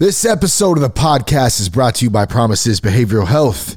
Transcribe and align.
This 0.00 0.24
episode 0.24 0.78
of 0.78 0.80
the 0.80 0.88
podcast 0.88 1.60
is 1.60 1.68
brought 1.68 1.96
to 1.96 2.06
you 2.06 2.10
by 2.10 2.24
Promises 2.24 2.80
Behavioral 2.80 3.26
Health. 3.26 3.76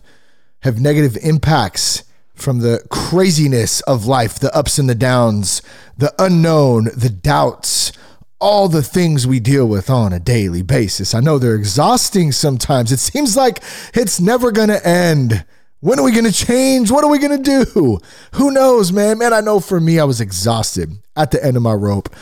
Have 0.61 0.79
negative 0.79 1.17
impacts 1.17 2.05
from 2.33 2.59
the 2.59 2.81
craziness 2.89 3.81
of 3.81 4.05
life, 4.05 4.39
the 4.39 4.55
ups 4.55 4.79
and 4.79 4.87
the 4.87 4.95
downs, 4.95 5.61
the 5.97 6.13
unknown, 6.17 6.85
the 6.95 7.09
doubts, 7.09 7.91
all 8.39 8.69
the 8.69 8.81
things 8.81 9.27
we 9.27 9.41
deal 9.41 9.67
with 9.67 9.89
on 9.89 10.13
a 10.13 10.19
daily 10.21 10.61
basis. 10.61 11.13
I 11.13 11.19
know 11.19 11.37
they're 11.37 11.55
exhausting 11.55 12.31
sometimes. 12.31 12.93
It 12.93 12.99
seems 12.99 13.35
like 13.35 13.61
it's 13.93 14.21
never 14.21 14.53
going 14.53 14.69
to 14.69 14.87
end. 14.87 15.43
When 15.81 15.99
are 15.99 16.03
we 16.03 16.13
going 16.13 16.23
to 16.23 16.31
change? 16.31 16.89
What 16.89 17.03
are 17.03 17.11
we 17.11 17.19
going 17.19 17.43
to 17.43 17.65
do? 17.65 17.99
Who 18.35 18.51
knows, 18.51 18.93
man? 18.93 19.17
Man, 19.17 19.33
I 19.33 19.41
know 19.41 19.59
for 19.59 19.81
me, 19.81 19.99
I 19.99 20.05
was 20.05 20.21
exhausted 20.21 20.99
at 21.17 21.31
the 21.31 21.43
end 21.43 21.57
of 21.57 21.63
my 21.63 21.73
rope. 21.73 22.15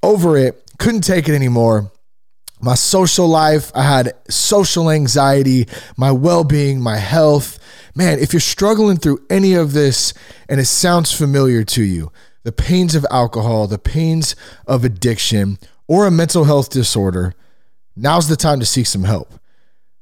Over 0.00 0.38
it, 0.38 0.62
couldn't 0.78 1.00
take 1.00 1.28
it 1.28 1.34
anymore 1.34 1.90
my 2.62 2.74
social 2.76 3.26
life, 3.26 3.72
I 3.74 3.82
had 3.82 4.12
social 4.30 4.88
anxiety, 4.88 5.66
my 5.96 6.12
well 6.12 6.44
being, 6.44 6.80
my 6.80 6.96
health. 6.96 7.58
Man, 7.94 8.20
if 8.20 8.32
you're 8.32 8.40
struggling 8.40 8.96
through 8.96 9.26
any 9.28 9.54
of 9.54 9.72
this 9.72 10.14
and 10.48 10.60
it 10.60 10.66
sounds 10.66 11.12
familiar 11.12 11.64
to 11.64 11.82
you, 11.82 12.12
the 12.44 12.52
pains 12.52 12.94
of 12.94 13.04
alcohol, 13.10 13.66
the 13.66 13.78
pains 13.78 14.36
of 14.66 14.84
addiction, 14.84 15.58
or 15.88 16.06
a 16.06 16.10
mental 16.10 16.44
health 16.44 16.70
disorder, 16.70 17.34
now's 17.96 18.28
the 18.28 18.36
time 18.36 18.60
to 18.60 18.66
seek 18.66 18.86
some 18.86 19.04
help. 19.04 19.34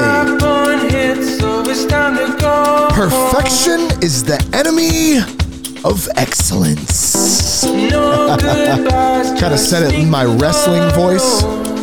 Perfection 2.94 3.80
is 4.02 4.24
the 4.24 4.42
enemy 4.54 5.18
of 5.84 6.08
excellence. 6.16 7.64
kind 9.40 9.52
of 9.52 9.60
said 9.60 9.82
it 9.92 9.94
in 9.94 10.08
my 10.08 10.24
wrestling 10.24 10.90
voice. 10.92 11.73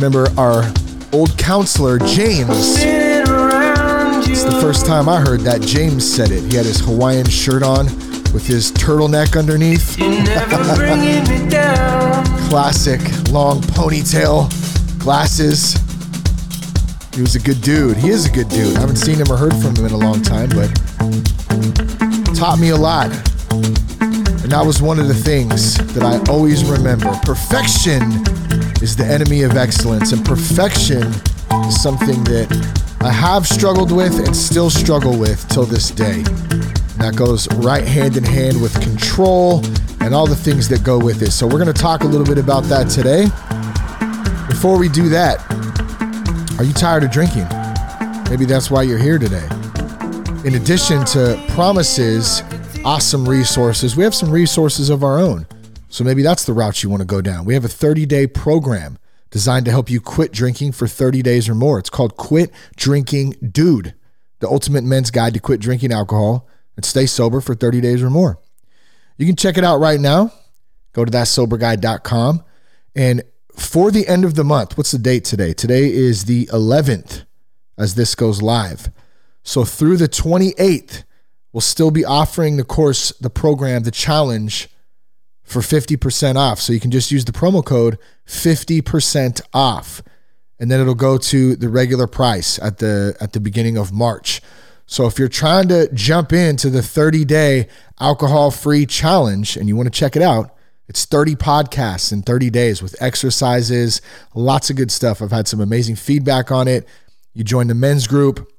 Remember 0.00 0.30
our 0.40 0.64
old 1.12 1.36
counselor, 1.36 1.98
James. 1.98 2.78
It's 2.78 4.44
the 4.44 4.58
first 4.58 4.86
time 4.86 5.10
I 5.10 5.20
heard 5.20 5.40
that 5.40 5.60
James 5.60 6.10
said 6.10 6.30
it. 6.30 6.50
He 6.50 6.56
had 6.56 6.64
his 6.64 6.80
Hawaiian 6.80 7.28
shirt 7.28 7.62
on 7.62 7.84
with 8.32 8.46
his 8.46 8.72
turtleneck 8.72 9.38
underneath. 9.38 9.98
Classic 12.48 13.00
long 13.28 13.60
ponytail, 13.60 14.48
glasses. 15.00 15.74
He 17.14 17.20
was 17.20 17.36
a 17.36 17.40
good 17.40 17.60
dude. 17.60 17.98
He 17.98 18.08
is 18.08 18.24
a 18.24 18.30
good 18.30 18.48
dude. 18.48 18.78
I 18.78 18.80
haven't 18.80 18.96
seen 18.96 19.16
him 19.16 19.30
or 19.30 19.36
heard 19.36 19.54
from 19.56 19.76
him 19.76 19.84
in 19.84 19.92
a 19.92 19.98
long 19.98 20.22
time, 20.22 20.48
but 20.48 20.74
taught 22.34 22.58
me 22.58 22.70
a 22.70 22.76
lot. 22.76 23.10
And 23.50 24.50
that 24.50 24.62
was 24.64 24.80
one 24.80 24.98
of 24.98 25.08
the 25.08 25.14
things 25.14 25.76
that 25.92 26.02
I 26.02 26.18
always 26.32 26.64
remember. 26.64 27.10
Perfection 27.22 28.24
is 28.82 28.96
the 28.96 29.04
enemy 29.04 29.42
of 29.42 29.56
excellence, 29.56 30.12
and 30.12 30.24
perfection 30.24 31.02
is 31.66 31.82
something 31.82 32.24
that 32.24 32.96
I 33.00 33.12
have 33.12 33.46
struggled 33.46 33.92
with 33.92 34.18
and 34.18 34.34
still 34.34 34.70
struggle 34.70 35.18
with 35.18 35.46
till 35.48 35.64
this 35.64 35.90
day. 35.90 36.22
And 36.24 36.98
that 36.98 37.14
goes 37.16 37.46
right 37.56 37.86
hand 37.86 38.16
in 38.16 38.24
hand 38.24 38.60
with 38.60 38.72
control 38.80 39.62
and 40.00 40.14
all 40.14 40.26
the 40.26 40.36
things 40.36 40.68
that 40.68 40.82
go 40.82 40.98
with 40.98 41.22
it. 41.22 41.30
So, 41.30 41.46
we're 41.46 41.62
going 41.62 41.72
to 41.72 41.72
talk 41.72 42.04
a 42.04 42.06
little 42.06 42.26
bit 42.26 42.38
about 42.38 42.64
that 42.64 42.88
today. 42.88 43.24
Before 44.48 44.78
we 44.78 44.88
do 44.88 45.08
that, 45.10 45.38
are 46.58 46.64
you 46.64 46.72
tired 46.72 47.04
of 47.04 47.10
drinking? 47.10 47.46
Maybe 48.30 48.44
that's 48.44 48.70
why 48.70 48.82
you're 48.82 48.98
here 48.98 49.18
today. 49.18 49.46
In 50.44 50.54
addition 50.54 51.04
to 51.06 51.42
promises, 51.50 52.42
awesome 52.84 53.28
resources, 53.28 53.94
we 53.96 54.04
have 54.04 54.14
some 54.14 54.30
resources 54.30 54.88
of 54.88 55.04
our 55.04 55.18
own. 55.18 55.46
So 55.90 56.04
maybe 56.04 56.22
that's 56.22 56.44
the 56.44 56.52
route 56.52 56.82
you 56.82 56.88
want 56.88 57.00
to 57.00 57.06
go 57.06 57.20
down. 57.20 57.44
We 57.44 57.54
have 57.54 57.64
a 57.64 57.68
30 57.68 58.06
day 58.06 58.26
program 58.26 58.98
designed 59.30 59.64
to 59.66 59.70
help 59.70 59.90
you 59.90 60.00
quit 60.00 60.32
drinking 60.32 60.72
for 60.72 60.86
30 60.86 61.20
days 61.20 61.48
or 61.48 61.54
more. 61.54 61.78
It's 61.78 61.90
called 61.90 62.16
Quit 62.16 62.52
Drinking 62.76 63.34
Dude, 63.52 63.94
the 64.38 64.48
ultimate 64.48 64.84
men's 64.84 65.10
guide 65.10 65.34
to 65.34 65.40
quit 65.40 65.60
drinking 65.60 65.92
alcohol 65.92 66.48
and 66.76 66.84
stay 66.84 67.06
sober 67.06 67.40
for 67.40 67.54
30 67.54 67.80
days 67.80 68.02
or 68.02 68.10
more. 68.10 68.38
You 69.18 69.26
can 69.26 69.36
check 69.36 69.58
it 69.58 69.64
out 69.64 69.80
right 69.80 70.00
now. 70.00 70.32
Go 70.92 71.04
to 71.04 71.10
thatsoberguy.com. 71.10 72.44
And 72.94 73.22
for 73.56 73.90
the 73.90 74.06
end 74.08 74.24
of 74.24 74.34
the 74.34 74.44
month, 74.44 74.78
what's 74.78 74.92
the 74.92 74.98
date 74.98 75.24
today? 75.24 75.52
Today 75.52 75.92
is 75.92 76.24
the 76.24 76.46
11th 76.46 77.24
as 77.76 77.96
this 77.96 78.14
goes 78.14 78.40
live. 78.40 78.90
So 79.42 79.64
through 79.64 79.96
the 79.96 80.08
28th, 80.08 81.04
we'll 81.52 81.60
still 81.60 81.90
be 81.90 82.04
offering 82.04 82.56
the 82.56 82.64
course, 82.64 83.12
the 83.20 83.30
program, 83.30 83.82
the 83.82 83.90
challenge 83.90 84.68
for 85.50 85.60
50% 85.60 86.36
off. 86.36 86.60
So 86.60 86.72
you 86.72 86.80
can 86.80 86.90
just 86.90 87.10
use 87.10 87.24
the 87.24 87.32
promo 87.32 87.64
code 87.64 87.98
50% 88.26 89.40
off. 89.52 90.02
And 90.58 90.70
then 90.70 90.80
it'll 90.80 90.94
go 90.94 91.18
to 91.18 91.56
the 91.56 91.68
regular 91.68 92.06
price 92.06 92.58
at 92.58 92.78
the 92.78 93.16
at 93.20 93.32
the 93.32 93.40
beginning 93.40 93.78
of 93.78 93.92
March. 93.92 94.42
So 94.86 95.06
if 95.06 95.18
you're 95.18 95.28
trying 95.28 95.68
to 95.68 95.88
jump 95.94 96.32
into 96.32 96.68
the 96.68 96.80
30-day 96.80 97.68
alcohol-free 98.00 98.86
challenge 98.86 99.56
and 99.56 99.68
you 99.68 99.76
want 99.76 99.86
to 99.86 99.96
check 99.96 100.16
it 100.16 100.22
out, 100.22 100.54
it's 100.88 101.04
30 101.04 101.36
podcasts 101.36 102.12
in 102.12 102.22
30 102.22 102.50
days 102.50 102.82
with 102.82 103.00
exercises, 103.00 104.02
lots 104.34 104.68
of 104.68 104.74
good 104.74 104.90
stuff. 104.90 105.22
I've 105.22 105.30
had 105.30 105.46
some 105.46 105.60
amazing 105.60 105.94
feedback 105.94 106.50
on 106.50 106.66
it. 106.66 106.88
You 107.32 107.44
join 107.44 107.68
the 107.68 107.74
men's 107.74 108.08
group 108.08 108.50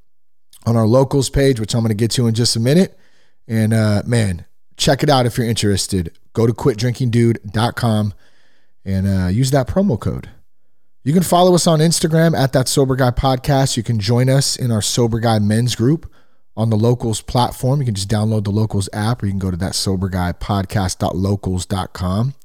on 0.66 0.78
our 0.78 0.88
locals 0.88 1.30
page, 1.30 1.60
which 1.60 1.76
I'm 1.76 1.82
going 1.82 1.90
to 1.90 1.96
get 1.96 2.12
to 2.12 2.28
in 2.28 2.34
just 2.34 2.56
a 2.56 2.62
minute. 2.62 2.98
And 3.48 3.74
uh, 3.74 4.04
man, 4.06 4.46
check 4.78 5.04
it 5.04 5.10
out 5.10 5.26
if 5.26 5.38
you're 5.38 5.48
interested. 5.48 6.18
Go 6.34 6.48
to 6.48 6.54
quitdrinkingdude.com 6.54 8.14
and 8.86 9.08
uh, 9.08 9.28
use 9.28 9.52
that 9.52 9.68
promo 9.68 10.00
code. 10.00 10.30
You 11.04 11.14
can 11.14 11.24
follow 11.24 11.56
us 11.56 11.66
on 11.66 11.80
Instagram 11.80 12.38
at 12.38 12.54
that 12.54 12.68
Sober 12.68 12.96
Guy 12.96 13.12
Podcast. 13.12 13.76
You 13.76 13.84
can 13.84 14.00
join 14.00 14.30
us 14.30 14.56
in 14.56 14.72
our 14.72 14.82
Sober 14.82 15.20
Guy 15.20 15.40
Men's 15.40 15.76
Group 15.76 16.12
on 16.56 16.70
the 16.70 16.78
Locals 16.78 17.22
platform. 17.22 17.80
You 17.80 17.86
can 17.86 17.96
just 17.96 18.10
download 18.10 18.44
the 18.44 18.52
Locals 18.52 18.88
app 18.94 19.24
or 19.24 19.26
you 19.26 19.32
can 19.32 19.40
go 19.40 19.50
to 19.50 19.58
that 19.58 19.74
Sober 19.74 20.10
Guy 20.10 20.34
Podcast.locals.com. 20.34 22.36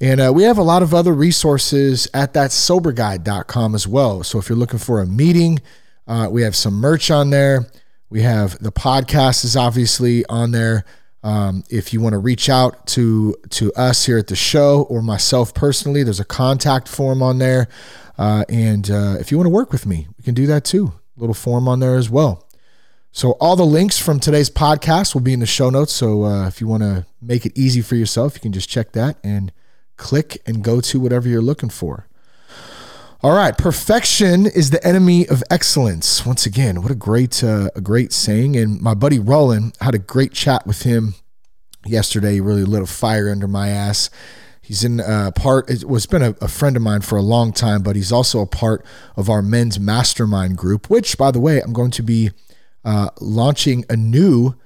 And 0.00 0.20
uh, 0.20 0.32
we 0.34 0.42
have 0.44 0.58
a 0.58 0.62
lot 0.62 0.82
of 0.82 0.94
other 0.94 1.12
resources 1.12 2.08
at 2.12 2.34
that 2.34 2.50
soberguy.com 2.50 3.74
as 3.74 3.86
well. 3.86 4.22
So 4.22 4.38
if 4.38 4.48
you're 4.48 4.58
looking 4.58 4.78
for 4.78 5.00
a 5.00 5.06
meeting, 5.06 5.60
uh, 6.06 6.28
we 6.30 6.42
have 6.42 6.54
some 6.54 6.74
merch 6.74 7.10
on 7.10 7.30
there. 7.30 7.66
We 8.08 8.22
have 8.22 8.62
the 8.62 8.72
podcast 8.72 9.44
is 9.44 9.56
obviously 9.56 10.24
on 10.26 10.52
there. 10.52 10.84
Um, 11.22 11.64
if 11.70 11.92
you 11.92 12.00
want 12.00 12.12
to 12.12 12.18
reach 12.18 12.48
out 12.48 12.86
to 12.88 13.34
to 13.50 13.72
us 13.72 14.06
here 14.06 14.18
at 14.18 14.28
the 14.28 14.36
show 14.36 14.82
or 14.88 15.02
myself 15.02 15.54
personally, 15.54 16.02
there's 16.02 16.20
a 16.20 16.24
contact 16.24 16.88
form 16.88 17.22
on 17.22 17.38
there. 17.38 17.68
Uh, 18.18 18.44
and 18.48 18.90
uh, 18.90 19.16
if 19.18 19.30
you 19.30 19.36
want 19.36 19.46
to 19.46 19.50
work 19.50 19.72
with 19.72 19.86
me, 19.86 20.08
we 20.16 20.22
can 20.22 20.34
do 20.34 20.46
that 20.46 20.64
too. 20.64 20.92
Little 21.16 21.34
form 21.34 21.68
on 21.68 21.80
there 21.80 21.96
as 21.96 22.08
well. 22.08 22.46
So 23.12 23.32
all 23.40 23.56
the 23.56 23.64
links 23.64 23.98
from 23.98 24.20
today's 24.20 24.50
podcast 24.50 25.14
will 25.14 25.22
be 25.22 25.32
in 25.32 25.40
the 25.40 25.46
show 25.46 25.70
notes. 25.70 25.92
So 25.92 26.24
uh, 26.24 26.46
if 26.48 26.60
you 26.60 26.68
want 26.68 26.82
to 26.82 27.06
make 27.20 27.46
it 27.46 27.56
easy 27.56 27.80
for 27.80 27.96
yourself, 27.96 28.34
you 28.34 28.40
can 28.40 28.52
just 28.52 28.68
check 28.68 28.92
that 28.92 29.16
and 29.24 29.52
click 29.96 30.42
and 30.46 30.62
go 30.62 30.82
to 30.82 31.00
whatever 31.00 31.26
you're 31.28 31.40
looking 31.40 31.70
for. 31.70 32.06
All 33.22 33.32
right, 33.32 33.56
perfection 33.56 34.44
is 34.44 34.68
the 34.68 34.86
enemy 34.86 35.26
of 35.26 35.42
excellence. 35.50 36.26
Once 36.26 36.44
again, 36.44 36.82
what 36.82 36.90
a 36.90 36.94
great 36.94 37.42
uh, 37.42 37.70
a 37.74 37.80
great 37.80 38.12
saying. 38.12 38.56
And 38.56 38.78
my 38.78 38.92
buddy 38.92 39.18
Roland 39.18 39.74
had 39.80 39.94
a 39.94 39.98
great 39.98 40.34
chat 40.34 40.66
with 40.66 40.82
him 40.82 41.14
yesterday. 41.86 42.34
He 42.34 42.40
really 42.40 42.64
lit 42.64 42.82
a 42.82 42.86
fire 42.86 43.30
under 43.30 43.48
my 43.48 43.70
ass. 43.70 44.10
He's 44.60 44.84
in 44.84 45.00
a 45.00 45.32
part. 45.32 45.70
It 45.70 45.88
was 45.88 46.04
been 46.04 46.20
a, 46.20 46.34
a, 46.42 46.48
friend 46.48 46.76
of 46.76 46.82
mine 46.82 47.00
for 47.00 47.16
a 47.16 47.22
long 47.22 47.54
time, 47.54 47.82
but 47.82 47.96
he's 47.96 48.12
also 48.12 48.40
a 48.40 48.46
part 48.46 48.84
of 49.16 49.30
our 49.30 49.40
men's 49.40 49.80
mastermind 49.80 50.58
group. 50.58 50.90
Which, 50.90 51.16
by 51.16 51.30
the 51.30 51.40
way, 51.40 51.62
I'm 51.62 51.72
going 51.72 51.92
to 51.92 52.02
be 52.02 52.32
uh, 52.84 53.08
launching 53.18 53.86
a 53.88 53.96
new 53.96 54.56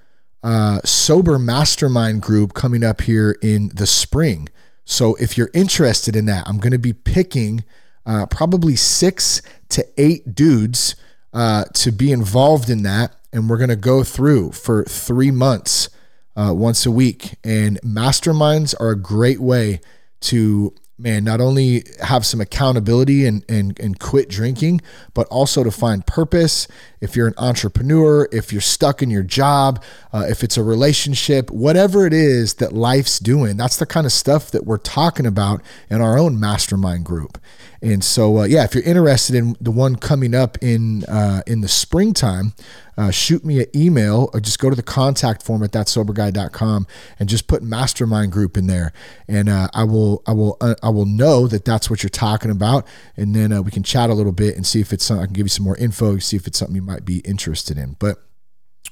uh, 0.43 0.81
sober 0.85 1.38
mastermind 1.38 2.23
group 2.23 2.55
coming 2.55 2.82
up 2.82 3.02
here 3.02 3.38
in 3.43 3.70
the 3.75 3.87
spring. 3.87 4.49
So 4.85 5.14
if 5.17 5.38
you're 5.38 5.50
interested 5.55 6.17
in 6.17 6.26
that, 6.26 6.49
I'm 6.49 6.58
going 6.58 6.73
to 6.73 6.79
be 6.79 6.93
picking 6.93 7.62
uh, 8.06 8.26
probably 8.26 8.76
six 8.76 9.43
to 9.70 9.87
eight 9.97 10.35
dudes 10.35 10.97
uh, 11.32 11.64
to 11.75 11.93
be 11.93 12.12
involved 12.12 12.70
in 12.70 12.82
that. 12.82 13.14
And 13.32 13.49
we're 13.49 13.58
going 13.58 13.70
to 13.70 13.76
go 13.76 14.02
through 14.02 14.52
for 14.52 14.85
three 14.85 15.31
months, 15.31 15.88
uh, 16.37 16.52
once 16.55 16.85
a 16.85 16.91
week. 16.91 17.37
And 17.44 17.81
masterminds 17.82 18.75
are 18.81 18.91
a 18.91 18.99
great 18.99 19.41
way 19.41 19.81
to 20.23 20.75
man, 21.00 21.25
not 21.25 21.41
only 21.41 21.85
have 22.02 22.26
some 22.26 22.41
accountability 22.41 23.26
and, 23.26 23.44
and, 23.49 23.79
and 23.81 23.99
quit 23.99 24.29
drinking, 24.29 24.81
but 25.14 25.26
also 25.29 25.64
to 25.64 25.70
find 25.70 26.06
purpose. 26.06 26.69
If 27.00 27.17
you're 27.17 27.26
an 27.26 27.35
entrepreneur, 27.38 28.29
if 28.31 28.52
you're 28.52 28.61
stuck 28.61 29.02
in 29.02 29.11
your 29.11 29.23
job, 29.23 29.82
uh, 30.12 30.26
if 30.29 30.43
it's 30.43 30.56
a 30.56 30.62
relationship, 30.62 31.50
whatever 31.50 32.06
it 32.06 32.12
is 32.12 32.55
that 32.55 32.73
life's 32.73 33.19
doing, 33.19 33.56
that's 33.56 33.76
the 33.76 33.87
kind 33.87 34.06
of 34.06 34.12
stuff 34.12 34.50
that 34.50 34.64
we're 34.64 34.79
talking 34.79 35.26
about 35.26 35.62
in 35.88 36.00
our 36.00 36.19
own 36.19 36.38
mastermind 36.38 37.05
group. 37.05 37.38
And 37.82 38.05
so, 38.05 38.41
uh, 38.41 38.44
yeah, 38.44 38.64
if 38.64 38.75
you're 38.75 38.85
interested 38.85 39.35
in 39.35 39.56
the 39.61 39.70
one 39.70 39.97
coming 39.97 40.35
up 40.35 40.58
in 40.61 41.05
uh, 41.05 41.43
in 41.47 41.62
the 41.62 41.69
springtime, 41.69 42.52
uh, 42.99 43.11
shoot 43.11 43.43
me 43.43 43.61
an 43.61 43.67
email 43.75 44.29
or 44.35 44.41
just 44.41 44.58
go 44.58 44.69
to 44.69 44.76
the 44.76 44.82
contact 44.82 45.43
form 45.43 45.62
at 45.62 45.70
thatsoberguy.com 45.70 46.87
and 47.19 47.29
just 47.29 47.47
put 47.47 47.62
mastermind 47.62 48.32
group 48.32 48.58
in 48.58 48.67
there, 48.67 48.93
and 49.26 49.49
uh, 49.49 49.69
I 49.73 49.85
will 49.85 50.23
I 50.26 50.32
will 50.32 50.58
uh, 50.61 50.75
I 50.82 50.91
will 50.91 51.06
know 51.06 51.47
that 51.47 51.64
that's 51.64 51.88
what 51.88 52.02
you're 52.02 52.11
talking 52.11 52.50
about, 52.50 52.87
and 53.17 53.35
then 53.35 53.50
uh, 53.50 53.62
we 53.62 53.70
can 53.70 53.82
chat 53.82 54.11
a 54.11 54.14
little 54.14 54.32
bit 54.32 54.56
and 54.56 54.67
see 54.67 54.81
if 54.82 54.93
it's 54.93 55.05
something 55.06 55.23
I 55.23 55.26
can 55.26 55.32
give 55.32 55.47
you 55.47 55.50
some 55.50 55.64
more 55.64 55.79
info, 55.79 56.19
see 56.19 56.37
if 56.37 56.47
it's 56.47 56.58
something 56.58 56.76
you 56.76 56.82
might 56.91 57.05
be 57.05 57.19
interested 57.21 57.79
in, 57.79 57.97
but. 57.99 58.19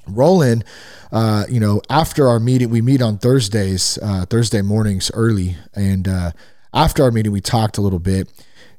Roland, 0.07 0.63
uh, 1.11 1.45
you 1.49 1.59
know, 1.59 1.81
after 1.89 2.27
our 2.27 2.39
meeting, 2.39 2.69
we 2.69 2.81
meet 2.81 3.01
on 3.01 3.19
Thursdays, 3.19 3.99
uh, 4.01 4.25
Thursday 4.25 4.61
mornings 4.61 5.11
early, 5.13 5.55
and 5.75 6.07
uh, 6.07 6.31
after 6.73 7.03
our 7.03 7.11
meeting, 7.11 7.31
we 7.31 7.41
talked 7.41 7.77
a 7.77 7.81
little 7.81 7.99
bit, 7.99 8.31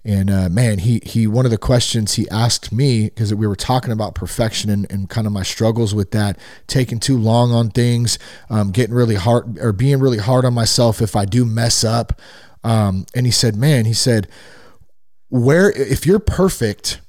and 0.04 0.30
uh, 0.30 0.48
man, 0.48 0.78
he 0.78 1.00
he 1.04 1.26
one 1.26 1.44
of 1.44 1.50
the 1.50 1.58
questions 1.58 2.14
he 2.14 2.28
asked 2.30 2.72
me 2.72 3.04
because 3.04 3.34
we 3.34 3.46
were 3.46 3.56
talking 3.56 3.92
about 3.92 4.14
perfection 4.14 4.70
and, 4.70 4.90
and 4.90 5.08
kind 5.08 5.26
of 5.26 5.32
my 5.32 5.42
struggles 5.42 5.94
with 5.94 6.10
that, 6.12 6.38
taking 6.66 6.98
too 6.98 7.18
long 7.18 7.52
on 7.52 7.70
things, 7.70 8.18
um, 8.48 8.70
getting 8.70 8.94
really 8.94 9.16
hard 9.16 9.58
or 9.58 9.72
being 9.72 10.00
really 10.00 10.18
hard 10.18 10.44
on 10.44 10.54
myself 10.54 11.02
if 11.02 11.14
I 11.14 11.26
do 11.26 11.44
mess 11.44 11.84
up. 11.84 12.20
Um, 12.64 13.06
and 13.14 13.26
he 13.26 13.32
said, 13.32 13.56
man, 13.56 13.84
he 13.84 13.94
said, 13.94 14.28
where 15.28 15.70
if 15.70 16.06
you're 16.06 16.18
perfect, 16.18 17.00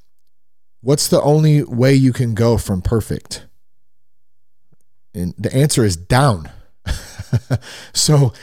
what's 0.81 1.07
the 1.07 1.21
only 1.21 1.63
way 1.63 1.93
you 1.93 2.13
can 2.13 2.33
go 2.33 2.57
from 2.57 2.81
perfect? 2.81 3.45
And 5.13 5.33
the 5.37 5.53
answer 5.53 5.83
is 5.83 5.95
down. 5.95 6.49
so 7.93 8.33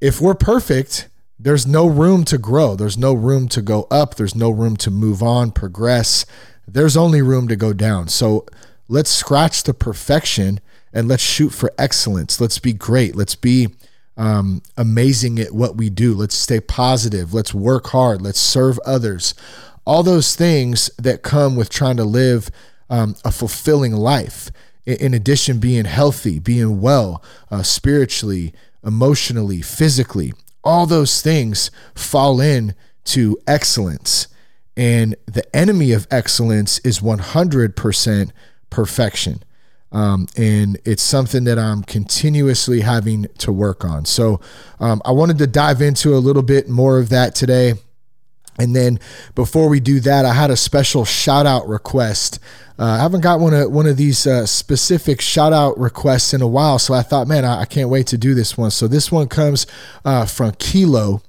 if 0.00 0.20
we're 0.20 0.34
perfect 0.34 1.08
there's 1.42 1.66
no 1.66 1.86
room 1.88 2.24
to 2.26 2.38
grow. 2.38 2.76
There's 2.76 2.96
no 2.96 3.12
room 3.12 3.48
to 3.48 3.60
go 3.60 3.88
up. 3.90 4.14
There's 4.14 4.36
no 4.36 4.50
room 4.50 4.76
to 4.76 4.92
move 4.92 5.22
on, 5.22 5.50
progress. 5.50 6.24
There's 6.68 6.96
only 6.96 7.20
room 7.20 7.48
to 7.48 7.56
go 7.56 7.72
down. 7.72 8.06
So 8.08 8.46
let's 8.86 9.10
scratch 9.10 9.64
the 9.64 9.74
perfection 9.74 10.60
and 10.92 11.08
let's 11.08 11.22
shoot 11.22 11.50
for 11.50 11.72
excellence. 11.76 12.40
Let's 12.40 12.60
be 12.60 12.72
great. 12.72 13.16
Let's 13.16 13.34
be 13.34 13.68
um, 14.16 14.62
amazing 14.76 15.40
at 15.40 15.52
what 15.52 15.76
we 15.76 15.90
do. 15.90 16.14
Let's 16.14 16.36
stay 16.36 16.60
positive. 16.60 17.34
Let's 17.34 17.52
work 17.52 17.88
hard. 17.88 18.22
Let's 18.22 18.38
serve 18.38 18.78
others. 18.86 19.34
All 19.84 20.02
those 20.02 20.36
things 20.36 20.90
that 20.98 21.22
come 21.22 21.56
with 21.56 21.70
trying 21.70 21.96
to 21.96 22.04
live 22.04 22.50
um, 22.88 23.16
a 23.24 23.32
fulfilling 23.32 23.92
life. 23.92 24.50
In 24.84 25.14
addition, 25.14 25.58
being 25.58 25.84
healthy, 25.84 26.38
being 26.38 26.80
well, 26.80 27.22
uh, 27.50 27.62
spiritually, 27.62 28.52
emotionally, 28.84 29.62
physically 29.62 30.32
all 30.64 30.86
those 30.86 31.20
things 31.20 31.70
fall 31.94 32.40
in 32.40 32.74
to 33.04 33.38
excellence. 33.46 34.28
And 34.76 35.16
the 35.26 35.44
enemy 35.54 35.92
of 35.92 36.06
excellence 36.10 36.78
is 36.80 37.00
100% 37.00 38.30
perfection. 38.70 39.42
Um, 39.90 40.26
and 40.36 40.78
it's 40.86 41.02
something 41.02 41.44
that 41.44 41.58
I'm 41.58 41.82
continuously 41.82 42.80
having 42.80 43.26
to 43.38 43.52
work 43.52 43.84
on. 43.84 44.06
So 44.06 44.40
um, 44.80 45.02
I 45.04 45.10
wanted 45.10 45.36
to 45.38 45.46
dive 45.46 45.82
into 45.82 46.14
a 46.14 46.18
little 46.18 46.42
bit 46.42 46.68
more 46.68 46.98
of 46.98 47.10
that 47.10 47.34
today. 47.34 47.74
And 48.58 48.76
then 48.76 49.00
before 49.34 49.68
we 49.68 49.80
do 49.80 50.00
that, 50.00 50.24
I 50.24 50.34
had 50.34 50.50
a 50.50 50.56
special 50.56 51.04
shout 51.04 51.46
out 51.46 51.66
request. 51.66 52.38
Uh, 52.78 52.84
I 52.84 52.98
haven't 52.98 53.20
got 53.20 53.40
one 53.40 53.54
of 53.54 53.70
one 53.70 53.86
of 53.86 53.96
these 53.96 54.26
uh, 54.26 54.46
specific 54.46 55.20
shout 55.20 55.52
out 55.52 55.78
requests 55.78 56.34
in 56.34 56.42
a 56.42 56.46
while, 56.46 56.78
so 56.78 56.94
I 56.94 57.02
thought, 57.02 57.28
man, 57.28 57.44
I, 57.44 57.60
I 57.60 57.64
can't 57.64 57.88
wait 57.88 58.06
to 58.08 58.18
do 58.18 58.34
this 58.34 58.56
one. 58.58 58.70
So 58.70 58.88
this 58.88 59.12
one 59.12 59.28
comes 59.28 59.66
uh, 60.04 60.26
from 60.26 60.52
Kilo. 60.58 61.22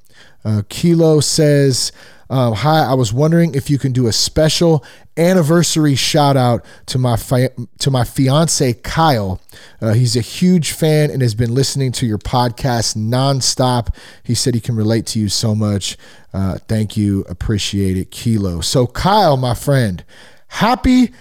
Uh, 0.45 0.63
Kilo 0.67 1.19
says, 1.19 1.91
um, 2.29 2.53
"Hi, 2.53 2.79
I 2.83 2.93
was 2.93 3.13
wondering 3.13 3.55
if 3.55 3.69
you 3.69 3.77
can 3.77 3.91
do 3.91 4.07
a 4.07 4.11
special 4.13 4.83
anniversary 5.17 5.95
shout 5.95 6.35
out 6.35 6.65
to 6.87 6.97
my 6.97 7.15
fi- 7.15 7.49
to 7.79 7.91
my 7.91 8.03
fiance 8.03 8.73
Kyle. 8.73 9.39
Uh, 9.81 9.93
he's 9.93 10.15
a 10.15 10.21
huge 10.21 10.71
fan 10.71 11.11
and 11.11 11.21
has 11.21 11.35
been 11.35 11.53
listening 11.53 11.91
to 11.93 12.05
your 12.05 12.17
podcast 12.17 12.95
nonstop. 12.97 13.95
He 14.23 14.33
said 14.33 14.55
he 14.55 14.59
can 14.61 14.75
relate 14.75 15.05
to 15.07 15.19
you 15.19 15.29
so 15.29 15.53
much. 15.53 15.97
Uh, 16.33 16.57
thank 16.67 16.97
you, 16.97 17.25
appreciate 17.29 17.97
it, 17.97 18.09
Kilo. 18.11 18.61
So 18.61 18.87
Kyle, 18.87 19.37
my 19.37 19.53
friend, 19.53 20.03
happy 20.47 21.13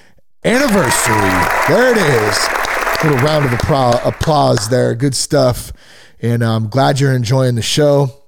anniversary! 0.44 1.14
There 1.68 1.92
it 1.92 1.99
is. 1.99 2.38
A 3.02 3.11
little 3.11 3.26
round 3.26 3.44
of 3.44 3.52
applause 4.06 4.68
there. 4.68 4.94
Good 4.94 5.14
stuff. 5.14 5.73
And 6.21 6.44
I'm 6.44 6.68
glad 6.68 7.00
you're 7.00 7.12
enjoying 7.12 7.56
the 7.56 7.62
show 7.62 8.21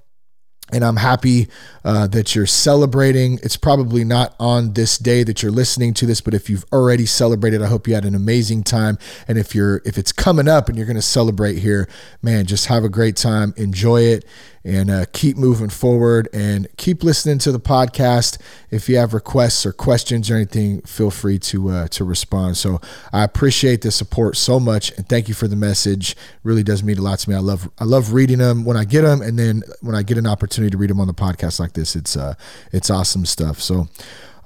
and 0.75 0.83
I'm 0.83 0.97
happy 0.97 1.47
uh, 1.85 2.05
that 2.07 2.35
you're 2.35 2.45
celebrating. 2.45 3.39
It's 3.41 3.55
probably 3.55 4.03
not 4.03 4.35
on 4.41 4.73
this 4.73 4.97
day 4.97 5.23
that 5.23 5.41
you're 5.41 5.51
listening 5.51 5.93
to 5.93 6.05
this, 6.05 6.19
but 6.19 6.33
if 6.33 6.49
you've 6.49 6.65
already 6.73 7.05
celebrated, 7.05 7.61
I 7.61 7.67
hope 7.67 7.87
you 7.87 7.93
had 7.93 8.03
an 8.03 8.13
amazing 8.13 8.63
time. 8.63 8.97
And 9.25 9.37
if 9.37 9.55
you're 9.55 9.81
if 9.85 9.97
it's 9.97 10.11
coming 10.11 10.49
up 10.49 10.67
and 10.67 10.77
you're 10.77 10.85
going 10.85 10.97
to 10.97 11.01
celebrate 11.01 11.59
here, 11.59 11.87
man, 12.21 12.45
just 12.45 12.65
have 12.65 12.83
a 12.83 12.89
great 12.89 13.15
time, 13.15 13.53
enjoy 13.55 14.01
it, 14.01 14.25
and 14.65 14.89
uh, 14.89 15.05
keep 15.13 15.37
moving 15.37 15.69
forward 15.69 16.27
and 16.33 16.67
keep 16.75 17.03
listening 17.03 17.37
to 17.37 17.51
the 17.51 17.59
podcast. 17.59 18.41
If 18.71 18.89
you 18.89 18.97
have 18.97 19.13
requests 19.13 19.63
or 19.63 19.71
questions 19.71 20.31
or 20.31 20.35
anything, 20.35 20.81
feel 20.81 21.11
free 21.11 21.37
to 21.39 21.69
uh, 21.69 21.87
to 21.89 22.03
respond. 22.03 22.57
So 22.57 22.81
I 23.13 23.23
appreciate 23.23 23.83
the 23.83 23.91
support 23.91 24.35
so 24.35 24.59
much 24.59 24.91
and 24.97 25.07
thank 25.07 25.27
you 25.27 25.35
for 25.35 25.47
the 25.47 25.55
message. 25.55 26.17
Really 26.43 26.63
does 26.63 26.83
mean 26.83 26.97
a 26.97 27.01
lot 27.01 27.19
to 27.19 27.29
me. 27.29 27.35
I 27.35 27.39
love 27.39 27.69
I 27.77 27.83
love 27.83 28.13
reading 28.13 28.39
them 28.39 28.65
when 28.65 28.75
I 28.75 28.85
get 28.85 29.03
them, 29.03 29.21
and 29.21 29.37
then 29.37 29.61
when 29.81 29.95
I 29.95 30.01
get 30.01 30.17
an 30.17 30.25
opportunity 30.25 30.71
to 30.71 30.77
read 30.77 30.89
them 30.89 30.99
on 30.99 31.07
the 31.07 31.13
podcast 31.13 31.59
like 31.59 31.73
this, 31.73 31.95
it's 31.95 32.17
uh 32.17 32.33
it's 32.73 32.89
awesome 32.89 33.25
stuff. 33.25 33.61
So. 33.61 33.87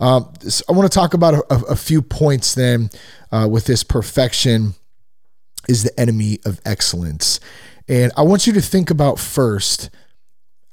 Um, 0.01 0.31
I 0.69 0.71
want 0.71 0.89
to 0.89 0.95
talk 0.95 1.13
about 1.13 1.33
a, 1.33 1.55
a 1.71 1.75
few 1.75 2.01
points 2.01 2.55
then 2.55 2.89
uh, 3.33 3.49
with 3.51 3.65
this 3.65 3.83
perfection 3.83 4.75
is 5.67 5.83
the 5.83 5.99
enemy 5.99 6.39
of 6.45 6.61
excellence. 6.63 7.41
And 7.89 8.11
I 8.15 8.21
want 8.21 8.47
you 8.47 8.53
to 8.53 8.61
think 8.61 8.89
about 8.91 9.19
first 9.19 9.89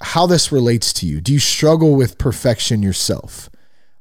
how 0.00 0.26
this 0.26 0.52
relates 0.52 0.92
to 0.94 1.06
you. 1.06 1.20
Do 1.20 1.32
you 1.32 1.38
struggle 1.38 1.94
with 1.94 2.18
perfection 2.18 2.82
yourself? 2.82 3.48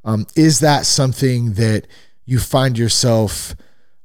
Um, 0.04 0.28
is 0.36 0.60
that 0.60 0.86
something 0.86 1.54
that 1.54 1.88
you 2.25 2.40
find 2.40 2.78
yourself 2.78 3.56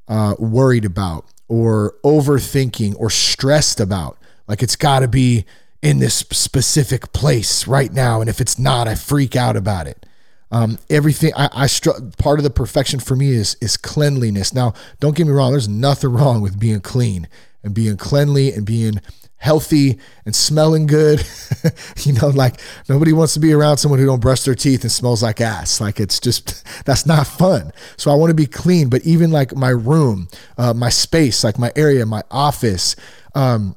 uh, 0.08 0.34
worried 0.38 0.84
about 0.84 1.26
or 1.48 1.94
overthinking 2.04 2.94
or 2.98 3.10
stressed 3.10 3.80
about? 3.80 4.18
Like 4.46 4.62
it's 4.62 4.76
got 4.76 5.00
to 5.00 5.08
be 5.08 5.44
in 5.82 5.98
this 5.98 6.14
specific 6.14 7.12
place 7.12 7.66
right 7.66 7.92
now. 7.92 8.20
And 8.20 8.28
if 8.28 8.40
it's 8.40 8.58
not, 8.58 8.88
I 8.88 8.94
freak 8.94 9.36
out 9.36 9.56
about 9.56 9.86
it. 9.86 10.06
Um, 10.52 10.78
everything 10.88 11.32
I, 11.36 11.48
I 11.52 11.66
str- 11.68 12.00
part 12.18 12.40
of 12.40 12.44
the 12.44 12.50
perfection 12.50 12.98
for 12.98 13.14
me 13.14 13.30
is 13.30 13.56
is 13.60 13.76
cleanliness. 13.76 14.52
Now, 14.52 14.74
don't 14.98 15.14
get 15.14 15.26
me 15.26 15.32
wrong. 15.32 15.52
There's 15.52 15.68
nothing 15.68 16.12
wrong 16.12 16.40
with 16.40 16.58
being 16.58 16.80
clean 16.80 17.28
and 17.62 17.74
being 17.74 17.96
cleanly 17.96 18.52
and 18.52 18.64
being 18.64 19.00
healthy 19.40 19.98
and 20.26 20.36
smelling 20.36 20.86
good. 20.86 21.26
you 22.04 22.12
know, 22.12 22.28
like 22.28 22.60
nobody 22.88 23.12
wants 23.12 23.34
to 23.34 23.40
be 23.40 23.52
around 23.52 23.78
someone 23.78 23.98
who 23.98 24.06
don't 24.06 24.20
brush 24.20 24.42
their 24.42 24.54
teeth 24.54 24.82
and 24.82 24.92
smells 24.92 25.22
like 25.22 25.40
ass. 25.40 25.80
Like 25.80 25.98
it's 25.98 26.20
just 26.20 26.64
that's 26.84 27.06
not 27.06 27.26
fun. 27.26 27.72
So 27.96 28.10
I 28.10 28.14
want 28.14 28.30
to 28.30 28.34
be 28.34 28.46
clean. 28.46 28.88
But 28.88 29.04
even 29.04 29.30
like 29.30 29.56
my 29.56 29.70
room, 29.70 30.28
uh, 30.58 30.74
my 30.74 30.90
space, 30.90 31.42
like 31.42 31.58
my 31.58 31.72
area, 31.74 32.06
my 32.06 32.22
office, 32.30 32.96
um, 33.34 33.76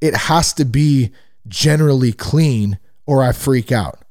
it 0.00 0.14
has 0.14 0.52
to 0.54 0.64
be 0.64 1.12
generally 1.46 2.12
clean 2.12 2.78
or 3.06 3.22
I 3.22 3.32
freak 3.32 3.70
out. 3.70 4.02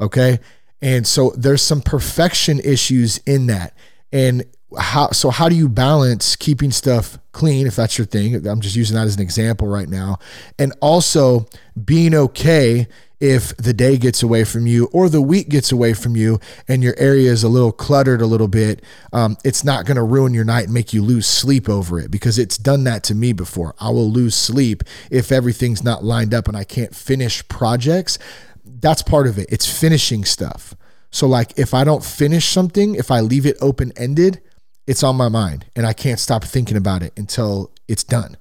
Okay. 0.00 0.40
And 0.80 1.06
so 1.06 1.30
there's 1.36 1.62
some 1.62 1.80
perfection 1.82 2.60
issues 2.60 3.18
in 3.18 3.46
that. 3.46 3.76
And 4.12 4.44
how 4.78 5.10
so 5.10 5.30
how 5.30 5.48
do 5.48 5.54
you 5.54 5.68
balance 5.68 6.34
keeping 6.34 6.70
stuff 6.70 7.18
clean 7.32 7.66
if 7.66 7.76
that's 7.76 7.98
your 7.98 8.06
thing? 8.06 8.46
I'm 8.46 8.60
just 8.60 8.76
using 8.76 8.96
that 8.96 9.06
as 9.06 9.14
an 9.16 9.22
example 9.22 9.68
right 9.68 9.88
now. 9.88 10.18
And 10.58 10.72
also 10.80 11.46
being 11.84 12.14
okay 12.14 12.88
if 13.18 13.56
the 13.56 13.72
day 13.72 13.96
gets 13.96 14.22
away 14.22 14.44
from 14.44 14.66
you 14.66 14.88
or 14.92 15.08
the 15.08 15.22
week 15.22 15.48
gets 15.48 15.72
away 15.72 15.94
from 15.94 16.16
you 16.16 16.38
and 16.68 16.82
your 16.82 16.94
area 16.98 17.30
is 17.30 17.42
a 17.42 17.48
little 17.48 17.72
cluttered 17.72 18.20
a 18.20 18.26
little 18.26 18.48
bit 18.48 18.82
um, 19.12 19.38
it's 19.42 19.64
not 19.64 19.86
going 19.86 19.96
to 19.96 20.02
ruin 20.02 20.34
your 20.34 20.44
night 20.44 20.64
and 20.64 20.74
make 20.74 20.92
you 20.92 21.00
lose 21.02 21.26
sleep 21.26 21.66
over 21.66 21.98
it 21.98 22.10
because 22.10 22.38
it's 22.38 22.58
done 22.58 22.84
that 22.84 23.02
to 23.02 23.14
me 23.14 23.32
before. 23.32 23.74
I 23.80 23.88
will 23.88 24.10
lose 24.10 24.34
sleep 24.34 24.82
if 25.10 25.32
everything's 25.32 25.82
not 25.82 26.04
lined 26.04 26.34
up 26.34 26.48
and 26.48 26.56
i 26.56 26.64
can't 26.64 26.94
finish 26.94 27.46
projects. 27.48 28.18
That's 28.64 29.02
part 29.02 29.26
of 29.26 29.38
it. 29.38 29.46
It's 29.48 29.66
finishing 29.66 30.24
stuff. 30.24 30.74
So 31.10 31.26
like 31.26 31.58
if 31.58 31.72
i 31.72 31.84
don't 31.84 32.04
finish 32.04 32.46
something 32.46 32.96
if 32.96 33.10
i 33.10 33.20
leave 33.20 33.46
it 33.46 33.56
open 33.62 33.92
ended 33.96 34.42
it's 34.86 35.02
on 35.02 35.16
my 35.16 35.28
mind 35.28 35.66
and 35.74 35.86
I 35.86 35.92
can't 35.92 36.20
stop 36.20 36.44
thinking 36.44 36.76
about 36.76 37.02
it 37.02 37.12
until 37.16 37.72
it's 37.88 38.04
done. 38.04 38.36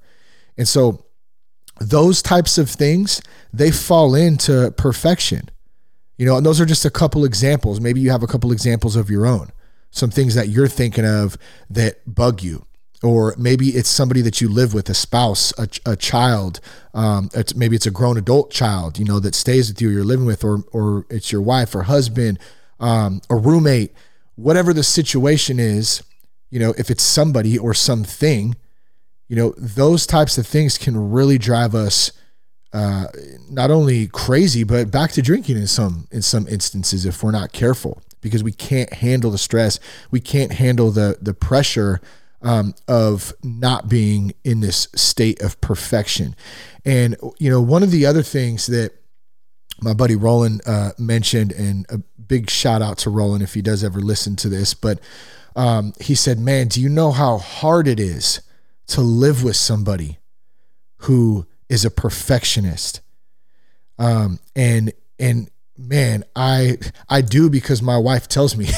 And 0.57 0.67
so 0.67 1.05
those 1.79 2.21
types 2.21 2.57
of 2.57 2.69
things, 2.69 3.21
they 3.53 3.71
fall 3.71 4.15
into 4.15 4.71
perfection. 4.77 5.49
You 6.17 6.25
know, 6.25 6.37
and 6.37 6.45
those 6.45 6.61
are 6.61 6.65
just 6.65 6.85
a 6.85 6.89
couple 6.89 7.25
examples. 7.25 7.81
Maybe 7.81 7.99
you 7.99 8.09
have 8.11 8.23
a 8.23 8.27
couple 8.27 8.51
examples 8.51 8.95
of 8.95 9.09
your 9.09 9.25
own, 9.25 9.51
some 9.91 10.09
things 10.09 10.33
that 10.35 10.47
you're 10.47 10.67
thinking 10.67 11.05
of 11.05 11.37
that 11.69 11.97
bug 12.05 12.41
you. 12.41 12.65
Or 13.03 13.35
maybe 13.37 13.69
it's 13.69 13.89
somebody 13.89 14.21
that 14.21 14.39
you 14.39 14.47
live 14.47 14.73
with, 14.73 14.89
a 14.89 14.93
spouse, 14.93 15.53
a, 15.59 15.67
a 15.85 15.95
child. 15.97 16.61
Um, 16.93 17.29
it's, 17.33 17.53
maybe 17.53 17.75
it's 17.75 17.85
a 17.85 17.91
grown 17.91 18.17
adult 18.17 18.49
child, 18.49 18.97
you 18.97 19.03
know, 19.03 19.19
that 19.19 19.35
stays 19.35 19.69
with 19.69 19.81
you, 19.81 19.89
you're 19.89 20.05
living 20.05 20.25
with, 20.25 20.43
or 20.43 20.63
or 20.71 21.05
it's 21.09 21.31
your 21.31 21.41
wife 21.41 21.75
or 21.75 21.83
husband, 21.83 22.39
um, 22.79 23.21
a 23.29 23.35
roommate, 23.35 23.93
whatever 24.35 24.73
the 24.73 24.83
situation 24.83 25.59
is 25.59 26.01
you 26.49 26.59
know, 26.59 26.73
if 26.77 26.89
it's 26.89 27.03
somebody 27.03 27.57
or 27.57 27.73
something, 27.73 28.55
you 29.27 29.35
know, 29.35 29.53
those 29.57 30.05
types 30.05 30.37
of 30.37 30.45
things 30.45 30.77
can 30.77 31.11
really 31.11 31.37
drive 31.37 31.73
us 31.73 32.11
uh, 32.73 33.07
not 33.49 33.71
only 33.71 34.07
crazy, 34.07 34.63
but 34.63 34.91
back 34.91 35.11
to 35.13 35.21
drinking 35.21 35.55
in 35.55 35.67
some 35.67 36.07
in 36.11 36.21
some 36.21 36.47
instances 36.47 37.05
if 37.05 37.23
we're 37.23 37.31
not 37.31 37.53
careful 37.53 38.01
because 38.19 38.43
we 38.43 38.51
can't 38.51 38.91
handle 38.91 39.31
the 39.31 39.37
stress, 39.37 39.79
we 40.11 40.19
can't 40.19 40.51
handle 40.51 40.91
the 40.91 41.17
the 41.21 41.33
pressure 41.33 42.01
um, 42.41 42.75
of 42.87 43.33
not 43.43 43.87
being 43.87 44.33
in 44.43 44.59
this 44.59 44.87
state 44.93 45.41
of 45.41 45.59
perfection. 45.61 46.35
And 46.83 47.15
you 47.39 47.49
know, 47.49 47.61
one 47.61 47.81
of 47.81 47.91
the 47.91 48.05
other 48.05 48.23
things 48.23 48.67
that 48.67 48.91
my 49.81 49.93
buddy 49.93 50.15
Roland 50.15 50.61
uh, 50.65 50.91
mentioned, 50.97 51.51
and 51.53 51.85
a 51.89 51.99
big 52.27 52.49
shout 52.49 52.81
out 52.81 52.97
to 52.99 53.09
Roland 53.09 53.41
if 53.41 53.53
he 53.53 53.61
does 53.61 53.83
ever 53.83 53.99
listen 53.99 54.35
to 54.37 54.49
this, 54.49 54.73
but 54.73 54.99
um, 55.55 55.93
he 55.99 56.15
said, 56.15 56.39
Man, 56.39 56.67
do 56.67 56.81
you 56.81 56.89
know 56.89 57.11
how 57.11 57.37
hard 57.37 57.87
it 57.87 57.99
is 57.99 58.41
to 58.87 59.01
live 59.01 59.43
with 59.43 59.55
somebody 59.55 60.19
who 60.99 61.45
is 61.69 61.85
a 61.85 61.91
perfectionist? 61.91 63.01
Um, 63.97 64.39
and, 64.55 64.93
and, 65.19 65.49
man 65.77 66.23
i 66.37 66.77
i 67.09 67.19
do 67.19 67.49
because 67.49 67.81
my 67.81 67.97
wife 67.97 68.29
tells 68.29 68.55
me. 68.55 68.65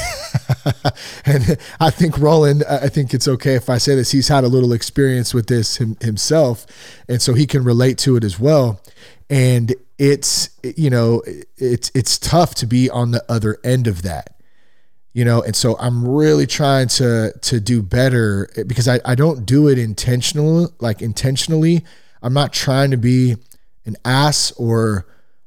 And 1.24 1.58
i 1.78 1.90
think 1.90 2.18
roland 2.18 2.64
i 2.68 2.88
think 2.88 3.14
it's 3.14 3.28
okay 3.28 3.54
if 3.54 3.70
i 3.70 3.78
say 3.78 3.94
this 3.94 4.10
he's 4.10 4.28
had 4.28 4.42
a 4.42 4.48
little 4.48 4.72
experience 4.72 5.32
with 5.32 5.46
this 5.46 5.76
him, 5.76 5.96
himself 6.00 6.66
and 7.08 7.22
so 7.22 7.34
he 7.34 7.46
can 7.46 7.62
relate 7.62 7.98
to 7.98 8.16
it 8.16 8.24
as 8.24 8.40
well. 8.40 8.80
And 9.30 9.74
it's 9.98 10.50
you 10.62 10.90
know 10.90 11.22
it's 11.56 11.90
it's 11.94 12.18
tough 12.18 12.54
to 12.56 12.66
be 12.66 12.88
on 12.88 13.10
the 13.10 13.24
other 13.28 13.58
end 13.64 13.86
of 13.86 14.02
that 14.02 14.37
you 15.12 15.24
know 15.24 15.42
and 15.42 15.56
so 15.56 15.76
i'm 15.78 16.06
really 16.06 16.46
trying 16.46 16.86
to 16.86 17.32
to 17.40 17.60
do 17.60 17.82
better 17.82 18.48
because 18.66 18.86
i, 18.88 19.00
I 19.04 19.14
don't 19.14 19.46
do 19.46 19.68
it 19.68 19.78
intentional 19.78 20.72
like 20.80 21.02
intentionally. 21.02 21.84
I'm 22.22 22.34
not 22.34 22.52
trying 22.52 22.90
to 22.90 22.96
be 22.96 23.36
an 23.86 23.96
ass 24.04 24.52
or 24.52 25.06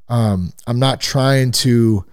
um 0.10 0.54
i'm 0.68 0.80
not 0.80 1.02
trying 1.02 1.52
to 1.52 2.06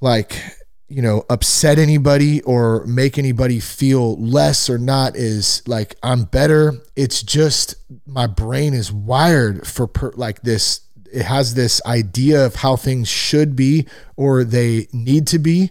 like 0.00 0.40
you 0.88 1.02
know 1.02 1.24
upset 1.30 1.78
anybody 1.78 2.42
or 2.42 2.84
make 2.86 3.18
anybody 3.18 3.58
feel 3.60 4.16
less 4.20 4.68
or 4.68 4.78
not 4.78 5.16
is 5.16 5.62
like 5.66 5.96
i'm 6.02 6.24
better. 6.24 6.74
It's 6.94 7.22
just 7.22 7.74
my 8.06 8.26
brain 8.26 8.74
is 8.74 8.92
wired 8.92 9.66
for 9.66 9.86
per, 9.86 10.12
like 10.14 10.42
this 10.42 10.80
it 11.12 11.22
has 11.22 11.54
this 11.54 11.80
idea 11.86 12.44
of 12.44 12.56
how 12.56 12.76
things 12.76 13.08
should 13.08 13.56
be 13.56 13.86
or 14.16 14.44
they 14.44 14.88
need 14.92 15.26
to 15.28 15.38
be 15.38 15.70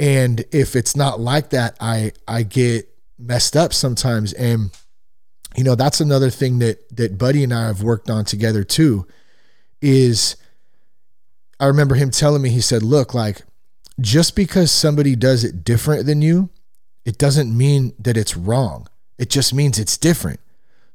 and 0.00 0.46
if 0.50 0.74
it's 0.74 0.96
not 0.96 1.20
like 1.20 1.50
that, 1.50 1.76
I 1.78 2.12
I 2.26 2.42
get 2.42 2.88
messed 3.18 3.54
up 3.54 3.74
sometimes. 3.74 4.32
And 4.32 4.70
you 5.54 5.62
know, 5.62 5.74
that's 5.74 6.00
another 6.00 6.30
thing 6.30 6.58
that 6.60 6.96
that 6.96 7.18
Buddy 7.18 7.44
and 7.44 7.52
I 7.52 7.66
have 7.66 7.82
worked 7.82 8.08
on 8.08 8.24
together 8.24 8.64
too. 8.64 9.06
Is 9.82 10.36
I 11.60 11.66
remember 11.66 11.96
him 11.96 12.10
telling 12.10 12.40
me, 12.40 12.48
he 12.48 12.62
said, 12.62 12.82
look, 12.82 13.12
like 13.12 13.42
just 14.00 14.34
because 14.34 14.72
somebody 14.72 15.14
does 15.14 15.44
it 15.44 15.62
different 15.62 16.06
than 16.06 16.22
you, 16.22 16.48
it 17.04 17.18
doesn't 17.18 17.54
mean 17.54 17.92
that 17.98 18.16
it's 18.16 18.36
wrong. 18.38 18.88
It 19.18 19.28
just 19.28 19.52
means 19.52 19.78
it's 19.78 19.98
different. 19.98 20.40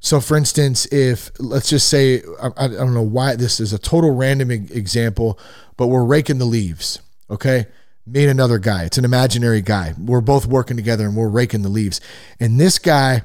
So, 0.00 0.20
for 0.20 0.36
instance, 0.36 0.86
if 0.92 1.30
let's 1.38 1.70
just 1.70 1.88
say, 1.88 2.22
I, 2.42 2.50
I, 2.56 2.68
don't 2.68 2.94
know 2.94 3.02
why 3.02 3.36
this 3.36 3.60
is 3.60 3.72
a 3.72 3.78
total 3.78 4.10
random 4.10 4.50
example, 4.50 5.38
but 5.76 5.86
we're 5.86 6.04
raking 6.04 6.38
the 6.38 6.44
leaves, 6.44 7.00
okay? 7.30 7.66
And 8.06 8.30
another 8.30 8.58
guy. 8.58 8.84
It's 8.84 8.98
an 8.98 9.04
imaginary 9.04 9.60
guy. 9.60 9.94
We're 9.98 10.20
both 10.20 10.46
working 10.46 10.76
together 10.76 11.06
and 11.06 11.16
we're 11.16 11.28
raking 11.28 11.62
the 11.62 11.68
leaves. 11.68 12.00
And 12.38 12.58
this 12.60 12.78
guy, 12.78 13.22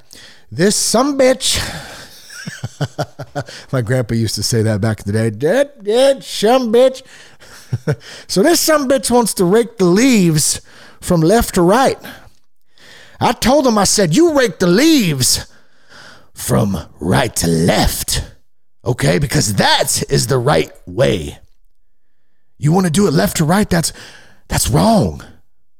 this 0.52 0.76
some 0.76 1.18
bitch. 1.18 1.60
My 3.72 3.82
grandpa 3.82 4.16
used 4.16 4.36
to 4.36 4.44
say 4.44 4.64
that 4.64 4.82
back 4.82 5.02
in 5.02 5.06
the 5.06 5.14
day. 5.14 5.30
Dead, 5.30 5.84
dead, 5.84 6.24
some 6.24 6.74
bitch. 6.74 7.04
so 8.28 8.42
this 8.42 8.60
some 8.60 8.90
bitch 8.90 9.12
wants 9.12 9.34
to 9.36 9.46
rake 9.46 9.78
the 9.78 9.86
leaves 9.86 10.62
from 11.00 11.22
left 11.22 11.56
to 11.56 11.62
right. 11.62 11.98
I 13.20 13.34
told 13.34 13.68
him, 13.68 13.78
I 13.78 13.84
said, 13.84 14.16
you 14.16 14.34
rake 14.34 14.58
the 14.58 14.68
leaves 14.68 15.52
from 16.34 16.76
right 17.00 17.36
to 17.36 17.48
left. 17.48 18.26
Okay, 18.84 19.20
because 19.20 19.56
that 19.56 20.02
is 20.10 20.26
the 20.26 20.40
right 20.40 20.72
way. 20.88 21.38
You 22.58 22.72
want 22.72 22.88
to 22.88 22.92
do 22.92 23.08
it 23.08 23.12
left 23.12 23.38
to 23.38 23.46
right? 23.46 23.70
That's 23.70 23.94
that's 24.52 24.70
wrong. 24.70 25.24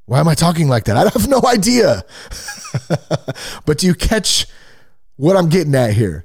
Why 0.06 0.18
am 0.18 0.28
I 0.28 0.34
talking 0.34 0.66
like 0.66 0.84
that? 0.84 0.96
I 0.96 1.02
have 1.02 1.28
no 1.28 1.42
idea. 1.46 2.04
but 3.66 3.76
do 3.76 3.86
you 3.86 3.94
catch 3.94 4.46
what 5.16 5.36
I'm 5.36 5.50
getting 5.50 5.74
at 5.74 5.92
here? 5.92 6.24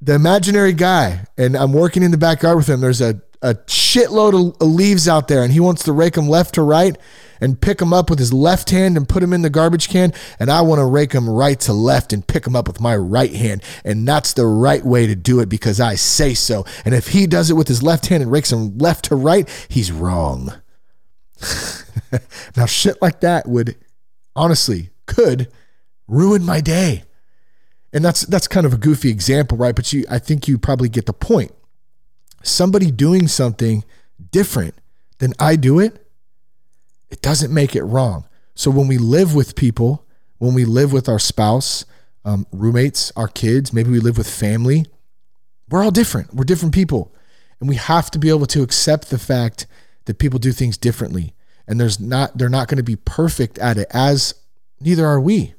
The 0.00 0.14
imaginary 0.14 0.72
guy, 0.72 1.26
and 1.36 1.54
I'm 1.54 1.74
working 1.74 2.02
in 2.02 2.10
the 2.10 2.16
backyard 2.16 2.56
with 2.56 2.70
him. 2.70 2.80
There's 2.80 3.02
a, 3.02 3.20
a 3.42 3.54
shitload 3.54 4.54
of 4.60 4.66
leaves 4.66 5.08
out 5.08 5.28
there, 5.28 5.42
and 5.42 5.52
he 5.52 5.60
wants 5.60 5.84
to 5.84 5.92
rake 5.92 6.14
them 6.14 6.26
left 6.26 6.54
to 6.54 6.62
right 6.62 6.96
and 7.38 7.60
pick 7.60 7.78
them 7.78 7.92
up 7.92 8.08
with 8.08 8.18
his 8.18 8.32
left 8.32 8.70
hand 8.70 8.96
and 8.96 9.06
put 9.06 9.20
them 9.20 9.34
in 9.34 9.42
the 9.42 9.50
garbage 9.50 9.90
can. 9.90 10.14
And 10.38 10.50
I 10.50 10.62
want 10.62 10.78
to 10.78 10.86
rake 10.86 11.10
them 11.10 11.28
right 11.28 11.60
to 11.60 11.74
left 11.74 12.14
and 12.14 12.26
pick 12.26 12.44
them 12.44 12.56
up 12.56 12.66
with 12.66 12.80
my 12.80 12.96
right 12.96 13.32
hand. 13.32 13.62
And 13.84 14.08
that's 14.08 14.32
the 14.32 14.46
right 14.46 14.84
way 14.84 15.06
to 15.06 15.14
do 15.14 15.40
it 15.40 15.50
because 15.50 15.80
I 15.80 15.96
say 15.96 16.32
so. 16.32 16.64
And 16.86 16.94
if 16.94 17.08
he 17.08 17.26
does 17.26 17.50
it 17.50 17.54
with 17.54 17.68
his 17.68 17.82
left 17.82 18.06
hand 18.06 18.22
and 18.22 18.32
rakes 18.32 18.50
them 18.50 18.78
left 18.78 19.06
to 19.06 19.16
right, 19.16 19.46
he's 19.68 19.92
wrong. 19.92 20.59
now, 22.56 22.66
shit 22.66 23.00
like 23.00 23.20
that 23.20 23.48
would 23.48 23.76
honestly 24.36 24.90
could 25.06 25.48
ruin 26.06 26.44
my 26.44 26.60
day. 26.60 27.04
And 27.92 28.04
that's 28.04 28.22
that's 28.22 28.46
kind 28.46 28.66
of 28.66 28.72
a 28.72 28.78
goofy 28.78 29.10
example, 29.10 29.58
right? 29.58 29.74
But 29.74 29.92
you 29.92 30.04
I 30.08 30.18
think 30.18 30.46
you 30.46 30.58
probably 30.58 30.88
get 30.88 31.06
the 31.06 31.12
point. 31.12 31.52
Somebody 32.42 32.90
doing 32.90 33.26
something 33.26 33.84
different 34.30 34.74
than 35.18 35.34
I 35.38 35.56
do 35.56 35.78
it, 35.80 36.06
it 37.10 37.20
doesn't 37.20 37.52
make 37.52 37.74
it 37.74 37.82
wrong. 37.82 38.26
So 38.54 38.70
when 38.70 38.88
we 38.88 38.98
live 38.98 39.34
with 39.34 39.56
people, 39.56 40.06
when 40.38 40.54
we 40.54 40.64
live 40.64 40.92
with 40.92 41.08
our 41.08 41.18
spouse, 41.18 41.84
um, 42.24 42.46
roommates, 42.52 43.12
our 43.16 43.28
kids, 43.28 43.72
maybe 43.72 43.90
we 43.90 44.00
live 44.00 44.18
with 44.18 44.28
family, 44.28 44.86
we're 45.68 45.82
all 45.82 45.90
different. 45.90 46.34
We're 46.34 46.44
different 46.44 46.74
people. 46.74 47.14
And 47.58 47.68
we 47.68 47.76
have 47.76 48.10
to 48.12 48.18
be 48.18 48.28
able 48.28 48.46
to 48.46 48.62
accept 48.62 49.10
the 49.10 49.18
fact 49.18 49.66
that 50.10 50.18
people 50.18 50.40
do 50.40 50.50
things 50.50 50.76
differently 50.76 51.34
and 51.68 51.80
there's 51.80 52.00
not 52.00 52.36
they're 52.36 52.48
not 52.48 52.66
going 52.66 52.78
to 52.78 52.82
be 52.82 52.96
perfect 52.96 53.56
at 53.60 53.78
it 53.78 53.86
as 53.92 54.34
neither 54.80 55.06
are 55.06 55.20
we 55.20 55.54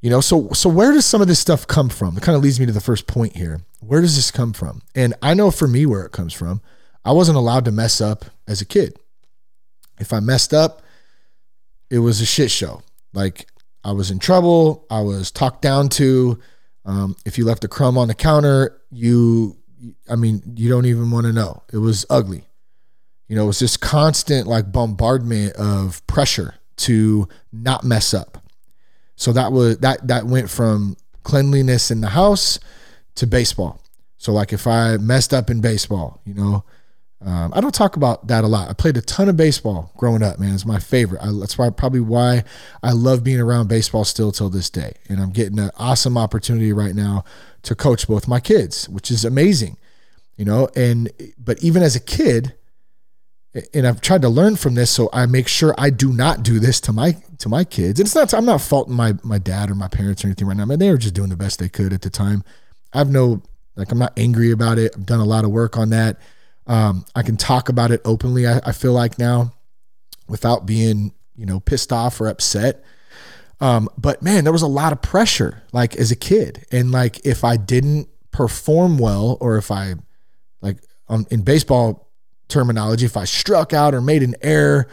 You 0.00 0.10
know, 0.10 0.20
so 0.20 0.50
so 0.52 0.68
where 0.68 0.92
does 0.92 1.06
some 1.06 1.22
of 1.22 1.28
this 1.28 1.38
stuff 1.38 1.64
come 1.66 1.88
from? 1.88 2.16
It 2.16 2.22
kind 2.24 2.34
of 2.36 2.42
leads 2.42 2.58
me 2.58 2.66
to 2.66 2.72
the 2.72 2.80
first 2.80 3.06
point 3.06 3.36
here. 3.36 3.60
Where 3.80 4.00
does 4.02 4.16
this 4.16 4.30
come 4.32 4.52
from? 4.52 4.82
And 4.94 5.14
I 5.22 5.32
know 5.32 5.50
for 5.52 5.68
me 5.68 5.86
where 5.86 6.04
it 6.04 6.12
comes 6.12 6.34
from. 6.34 6.60
I 7.04 7.12
wasn't 7.12 7.38
allowed 7.38 7.64
to 7.66 7.72
mess 7.72 8.00
up 8.00 8.24
as 8.46 8.60
a 8.60 8.66
kid. 8.66 8.98
If 9.98 10.12
I 10.12 10.20
messed 10.20 10.52
up, 10.52 10.82
it 11.88 12.00
was 12.00 12.20
a 12.20 12.26
shit 12.26 12.50
show. 12.50 12.82
Like 13.14 13.46
I 13.84 13.92
was 13.92 14.10
in 14.10 14.18
trouble. 14.18 14.86
I 14.90 15.00
was 15.00 15.30
talked 15.30 15.62
down 15.62 15.88
to. 16.00 16.40
Um, 16.84 17.16
if 17.24 17.38
you 17.38 17.46
left 17.46 17.64
a 17.64 17.68
crumb 17.68 17.96
on 17.96 18.08
the 18.08 18.14
counter, 18.14 18.82
you, 18.90 19.56
I 20.10 20.16
mean, 20.16 20.42
you 20.54 20.68
don't 20.68 20.84
even 20.84 21.10
want 21.10 21.24
to 21.26 21.32
know. 21.32 21.62
It 21.72 21.78
was 21.78 22.04
ugly. 22.10 22.44
You 23.28 23.36
know, 23.36 23.44
it 23.44 23.48
was 23.48 23.58
this 23.58 23.76
constant 23.76 24.46
like 24.46 24.70
bombardment 24.70 25.54
of 25.56 26.06
pressure 26.06 26.54
to 26.76 27.28
not 27.52 27.84
mess 27.84 28.12
up. 28.12 28.38
So 29.16 29.32
that 29.32 29.52
was 29.52 29.78
that 29.78 30.06
that 30.08 30.26
went 30.26 30.50
from 30.50 30.96
cleanliness 31.22 31.90
in 31.90 32.00
the 32.00 32.08
house 32.08 32.58
to 33.16 33.26
baseball. 33.26 33.80
So 34.18 34.32
like 34.32 34.52
if 34.52 34.66
I 34.66 34.96
messed 34.96 35.32
up 35.32 35.50
in 35.50 35.60
baseball, 35.60 36.20
you 36.24 36.34
know, 36.34 36.64
um, 37.24 37.52
I 37.54 37.60
don't 37.60 37.74
talk 37.74 37.96
about 37.96 38.26
that 38.26 38.44
a 38.44 38.46
lot. 38.46 38.68
I 38.68 38.74
played 38.74 38.96
a 38.98 39.00
ton 39.00 39.30
of 39.30 39.36
baseball 39.36 39.90
growing 39.96 40.22
up, 40.22 40.38
man. 40.38 40.54
It's 40.54 40.66
my 40.66 40.78
favorite. 40.78 41.22
I, 41.22 41.30
that's 41.32 41.56
why 41.56 41.70
probably 41.70 42.00
why 42.00 42.44
I 42.82 42.92
love 42.92 43.24
being 43.24 43.40
around 43.40 43.68
baseball 43.68 44.04
still 44.04 44.30
till 44.30 44.50
this 44.50 44.68
day. 44.68 44.94
And 45.08 45.20
I'm 45.20 45.30
getting 45.30 45.58
an 45.58 45.70
awesome 45.78 46.18
opportunity 46.18 46.72
right 46.72 46.94
now 46.94 47.24
to 47.62 47.74
coach 47.74 48.06
both 48.06 48.28
my 48.28 48.40
kids, 48.40 48.88
which 48.90 49.10
is 49.10 49.24
amazing, 49.24 49.78
you 50.36 50.44
know. 50.44 50.68
And 50.76 51.10
but 51.38 51.62
even 51.62 51.82
as 51.82 51.96
a 51.96 52.00
kid, 52.00 52.54
and 53.72 53.86
I've 53.86 54.00
tried 54.00 54.22
to 54.22 54.28
learn 54.28 54.56
from 54.56 54.74
this, 54.74 54.90
so 54.90 55.08
I 55.12 55.26
make 55.26 55.46
sure 55.46 55.74
I 55.78 55.90
do 55.90 56.12
not 56.12 56.42
do 56.42 56.58
this 56.58 56.80
to 56.82 56.92
my 56.92 57.16
to 57.38 57.48
my 57.48 57.64
kids. 57.64 58.00
And 58.00 58.06
it's 58.06 58.14
not 58.14 58.34
I'm 58.34 58.44
not 58.44 58.60
faulting 58.60 58.94
my 58.94 59.14
my 59.22 59.38
dad 59.38 59.70
or 59.70 59.74
my 59.74 59.88
parents 59.88 60.24
or 60.24 60.28
anything 60.28 60.48
right 60.48 60.56
now. 60.56 60.64
I 60.64 60.66
mean, 60.66 60.78
they 60.78 60.90
were 60.90 60.98
just 60.98 61.14
doing 61.14 61.30
the 61.30 61.36
best 61.36 61.58
they 61.58 61.68
could 61.68 61.92
at 61.92 62.02
the 62.02 62.10
time. 62.10 62.42
I 62.92 62.98
have 62.98 63.10
no 63.10 63.42
like 63.76 63.92
I'm 63.92 63.98
not 63.98 64.12
angry 64.16 64.50
about 64.50 64.78
it. 64.78 64.92
I've 64.96 65.06
done 65.06 65.20
a 65.20 65.24
lot 65.24 65.44
of 65.44 65.50
work 65.50 65.76
on 65.76 65.90
that. 65.90 66.18
Um, 66.66 67.04
I 67.14 67.22
can 67.22 67.36
talk 67.36 67.68
about 67.68 67.90
it 67.90 68.00
openly. 68.04 68.46
I, 68.46 68.60
I, 68.64 68.72
feel 68.72 68.92
like 68.92 69.18
now, 69.18 69.52
without 70.28 70.64
being 70.64 71.12
you 71.36 71.46
know 71.46 71.60
pissed 71.60 71.92
off 71.92 72.20
or 72.20 72.28
upset. 72.28 72.82
Um, 73.60 73.88
but 73.98 74.22
man, 74.22 74.44
there 74.44 74.52
was 74.52 74.62
a 74.62 74.66
lot 74.66 74.92
of 74.92 75.02
pressure 75.02 75.62
like 75.72 75.94
as 75.96 76.10
a 76.10 76.16
kid, 76.16 76.66
and 76.72 76.90
like 76.90 77.24
if 77.24 77.44
I 77.44 77.56
didn't 77.56 78.08
perform 78.30 78.98
well 78.98 79.36
or 79.40 79.58
if 79.58 79.70
I 79.70 79.94
like 80.60 80.78
um, 81.08 81.26
in 81.30 81.42
baseball 81.42 82.10
terminology, 82.48 83.06
if 83.06 83.16
I 83.16 83.24
struck 83.24 83.72
out 83.72 83.94
or 83.94 84.00
made 84.00 84.22
an 84.22 84.34
error, 84.42 84.88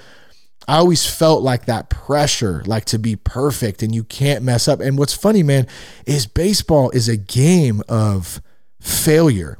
I 0.67 0.77
always 0.77 1.05
felt 1.05 1.41
like 1.41 1.65
that 1.65 1.89
pressure, 1.89 2.63
like 2.65 2.85
to 2.85 2.99
be 2.99 3.15
perfect 3.15 3.81
and 3.81 3.93
you 3.93 4.03
can't 4.03 4.43
mess 4.43 4.67
up. 4.67 4.79
And 4.79 4.97
what's 4.97 5.13
funny, 5.13 5.43
man, 5.43 5.67
is 6.05 6.27
baseball 6.27 6.91
is 6.91 7.09
a 7.09 7.17
game 7.17 7.81
of 7.89 8.41
failure. 8.79 9.57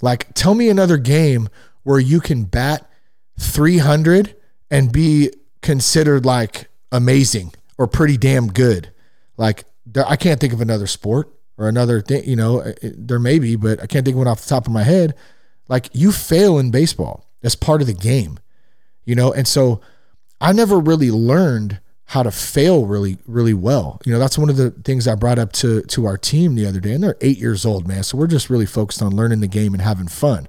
Like, 0.00 0.32
tell 0.34 0.54
me 0.54 0.68
another 0.68 0.96
game 0.96 1.48
where 1.82 2.00
you 2.00 2.20
can 2.20 2.44
bat 2.44 2.88
300 3.38 4.36
and 4.70 4.92
be 4.92 5.30
considered 5.60 6.24
like 6.24 6.68
amazing 6.90 7.52
or 7.78 7.86
pretty 7.86 8.16
damn 8.16 8.48
good. 8.52 8.92
Like, 9.36 9.64
I 10.06 10.16
can't 10.16 10.40
think 10.40 10.52
of 10.52 10.60
another 10.60 10.86
sport 10.86 11.28
or 11.58 11.68
another 11.68 12.00
thing, 12.00 12.24
you 12.24 12.36
know, 12.36 12.72
there 12.82 13.18
may 13.18 13.38
be, 13.38 13.56
but 13.56 13.82
I 13.82 13.86
can't 13.86 14.04
think 14.04 14.14
of 14.14 14.18
one 14.18 14.28
off 14.28 14.42
the 14.42 14.48
top 14.48 14.66
of 14.66 14.72
my 14.72 14.84
head 14.84 15.14
like 15.72 15.88
you 15.94 16.12
fail 16.12 16.58
in 16.58 16.70
baseball. 16.70 17.24
That's 17.40 17.56
part 17.56 17.80
of 17.80 17.86
the 17.86 17.94
game, 17.94 18.38
you 19.06 19.14
know? 19.14 19.32
And 19.32 19.48
so 19.48 19.80
I 20.38 20.52
never 20.52 20.78
really 20.78 21.10
learned 21.10 21.80
how 22.04 22.22
to 22.22 22.30
fail 22.30 22.84
really, 22.84 23.16
really 23.26 23.54
well. 23.54 23.98
You 24.04 24.12
know, 24.12 24.18
that's 24.18 24.36
one 24.36 24.50
of 24.50 24.58
the 24.58 24.70
things 24.70 25.08
I 25.08 25.14
brought 25.14 25.38
up 25.38 25.50
to 25.52 25.80
to 25.80 26.04
our 26.04 26.18
team 26.18 26.56
the 26.56 26.66
other 26.66 26.78
day. 26.78 26.92
And 26.92 27.02
they're 27.02 27.16
eight 27.22 27.38
years 27.38 27.64
old, 27.64 27.88
man. 27.88 28.02
So 28.02 28.18
we're 28.18 28.26
just 28.26 28.50
really 28.50 28.66
focused 28.66 29.00
on 29.00 29.16
learning 29.16 29.40
the 29.40 29.48
game 29.48 29.72
and 29.72 29.80
having 29.80 30.08
fun. 30.08 30.46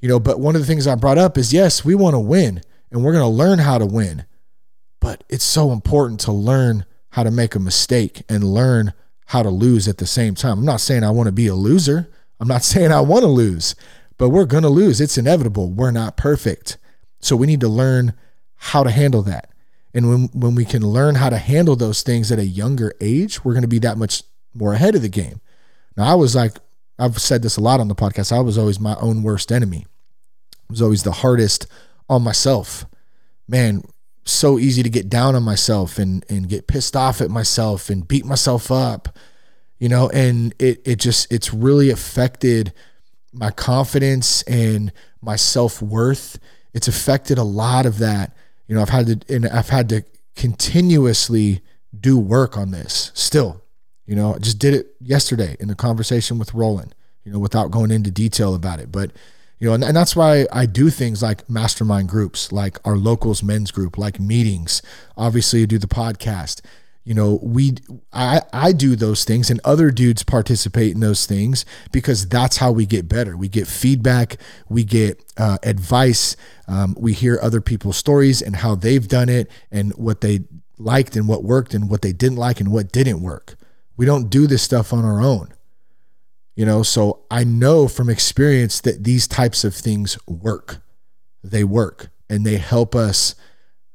You 0.00 0.08
know, 0.08 0.18
but 0.18 0.40
one 0.40 0.54
of 0.56 0.62
the 0.62 0.66
things 0.66 0.86
I 0.86 0.94
brought 0.94 1.18
up 1.18 1.36
is 1.36 1.52
yes, 1.52 1.84
we 1.84 1.94
want 1.94 2.14
to 2.14 2.18
win 2.18 2.62
and 2.90 3.04
we're 3.04 3.12
going 3.12 3.24
to 3.24 3.28
learn 3.28 3.58
how 3.58 3.76
to 3.76 3.84
win. 3.84 4.24
But 4.98 5.24
it's 5.28 5.44
so 5.44 5.72
important 5.72 6.20
to 6.20 6.32
learn 6.32 6.86
how 7.10 7.22
to 7.22 7.30
make 7.30 7.54
a 7.54 7.60
mistake 7.60 8.22
and 8.30 8.42
learn 8.42 8.94
how 9.26 9.42
to 9.42 9.50
lose 9.50 9.88
at 9.88 9.98
the 9.98 10.06
same 10.06 10.34
time. 10.34 10.60
I'm 10.60 10.64
not 10.64 10.80
saying 10.80 11.04
I 11.04 11.10
want 11.10 11.26
to 11.26 11.32
be 11.32 11.48
a 11.48 11.54
loser. 11.54 12.08
I'm 12.40 12.48
not 12.48 12.62
saying 12.72 12.92
I 12.92 13.02
want 13.02 13.24
to 13.24 13.28
lose 13.28 13.74
but 14.18 14.28
we're 14.28 14.44
going 14.44 14.64
to 14.64 14.68
lose. 14.68 15.00
It's 15.00 15.16
inevitable. 15.16 15.70
We're 15.70 15.90
not 15.90 16.16
perfect. 16.16 16.76
So 17.20 17.36
we 17.36 17.46
need 17.46 17.60
to 17.60 17.68
learn 17.68 18.14
how 18.56 18.82
to 18.82 18.90
handle 18.90 19.22
that. 19.22 19.50
And 19.94 20.08
when, 20.08 20.24
when 20.34 20.54
we 20.54 20.64
can 20.64 20.82
learn 20.82 21.14
how 21.14 21.30
to 21.30 21.38
handle 21.38 21.76
those 21.76 22.02
things 22.02 22.30
at 22.30 22.38
a 22.38 22.44
younger 22.44 22.92
age, 23.00 23.44
we're 23.44 23.54
going 23.54 23.62
to 23.62 23.68
be 23.68 23.78
that 23.80 23.96
much 23.96 24.22
more 24.54 24.74
ahead 24.74 24.94
of 24.94 25.02
the 25.02 25.08
game. 25.08 25.40
Now, 25.96 26.12
I 26.12 26.14
was 26.14 26.34
like, 26.34 26.58
I've 26.98 27.18
said 27.20 27.42
this 27.42 27.56
a 27.56 27.60
lot 27.60 27.80
on 27.80 27.88
the 27.88 27.94
podcast. 27.94 28.32
I 28.32 28.40
was 28.40 28.58
always 28.58 28.80
my 28.80 28.96
own 29.00 29.22
worst 29.22 29.50
enemy. 29.50 29.86
I 30.52 30.72
was 30.72 30.82
always 30.82 31.04
the 31.04 31.12
hardest 31.12 31.66
on 32.08 32.22
myself. 32.22 32.84
Man, 33.46 33.82
so 34.24 34.58
easy 34.58 34.82
to 34.82 34.90
get 34.90 35.08
down 35.08 35.34
on 35.34 35.42
myself 35.42 35.98
and 35.98 36.24
and 36.28 36.48
get 36.48 36.66
pissed 36.66 36.94
off 36.94 37.20
at 37.20 37.30
myself 37.30 37.88
and 37.88 38.06
beat 38.06 38.26
myself 38.26 38.70
up. 38.70 39.16
You 39.78 39.88
know, 39.88 40.10
and 40.10 40.54
it 40.58 40.82
it 40.84 40.96
just 40.96 41.32
it's 41.32 41.54
really 41.54 41.88
affected 41.88 42.72
my 43.38 43.50
confidence 43.50 44.42
and 44.42 44.92
my 45.22 45.36
self-worth. 45.36 46.38
It's 46.74 46.88
affected 46.88 47.38
a 47.38 47.44
lot 47.44 47.86
of 47.86 47.98
that. 47.98 48.36
You 48.66 48.74
know 48.74 48.82
i've 48.82 48.90
had 48.90 49.06
to 49.06 49.34
and 49.34 49.46
i've 49.48 49.70
had 49.70 49.88
to 49.88 50.04
continuously 50.36 51.62
do 51.98 52.18
work 52.18 52.56
on 52.56 52.70
this 52.70 53.10
still. 53.14 53.62
You 54.06 54.16
know 54.16 54.34
i 54.34 54.38
just 54.38 54.58
did 54.58 54.74
it 54.74 54.94
yesterday 55.00 55.56
in 55.60 55.68
the 55.68 55.74
conversation 55.74 56.38
with 56.38 56.54
roland 56.54 56.94
you 57.24 57.32
know 57.32 57.38
without 57.38 57.70
going 57.70 57.90
into 57.90 58.10
detail 58.10 58.54
about 58.54 58.80
it. 58.80 58.92
But 58.92 59.12
you 59.58 59.68
know 59.68 59.74
and, 59.74 59.82
and 59.84 59.96
that's 59.96 60.14
why 60.14 60.46
i 60.52 60.66
do 60.66 60.90
things 60.90 61.22
like 61.22 61.48
mastermind 61.48 62.08
groups 62.08 62.52
like 62.52 62.78
our 62.86 62.96
locals 62.96 63.42
men's 63.42 63.70
group 63.70 63.96
like 63.96 64.20
meetings. 64.20 64.82
Obviously 65.16 65.60
you 65.60 65.66
do 65.66 65.78
the 65.78 65.86
podcast 65.86 66.60
you 67.08 67.14
know 67.14 67.38
we 67.42 67.74
i 68.12 68.42
i 68.52 68.70
do 68.70 68.94
those 68.94 69.24
things 69.24 69.48
and 69.48 69.62
other 69.64 69.90
dudes 69.90 70.22
participate 70.22 70.92
in 70.92 71.00
those 71.00 71.24
things 71.24 71.64
because 71.90 72.28
that's 72.28 72.58
how 72.58 72.70
we 72.70 72.84
get 72.84 73.08
better. 73.08 73.34
We 73.34 73.48
get 73.48 73.66
feedback 73.66 74.36
we 74.68 74.84
get 74.84 75.24
uh, 75.38 75.56
advice 75.62 76.36
um, 76.68 76.94
we 77.00 77.14
hear 77.14 77.38
other 77.40 77.62
people's 77.62 77.96
stories 77.96 78.42
and 78.42 78.56
how 78.56 78.74
they've 78.74 79.08
done 79.08 79.30
it 79.30 79.50
and 79.70 79.92
what 79.92 80.20
they 80.20 80.40
liked 80.76 81.16
and 81.16 81.26
what 81.26 81.42
worked 81.44 81.72
and 81.72 81.88
what 81.88 82.02
they 82.02 82.12
didn't 82.12 82.36
like 82.36 82.60
and 82.60 82.70
what 82.70 82.92
didn't 82.92 83.22
work. 83.22 83.56
We 83.96 84.04
don't 84.04 84.28
do 84.28 84.46
this 84.46 84.62
stuff 84.62 84.92
on 84.92 85.06
our 85.06 85.22
own. 85.22 85.54
You 86.56 86.66
know 86.66 86.82
so 86.82 87.24
i 87.30 87.42
know 87.42 87.88
from 87.88 88.10
experience 88.10 88.82
that 88.82 89.04
these 89.04 89.26
types 89.26 89.64
of 89.64 89.74
things 89.74 90.18
work. 90.26 90.82
They 91.42 91.64
work 91.64 92.10
and 92.28 92.44
they 92.44 92.58
help 92.58 92.94
us 92.94 93.34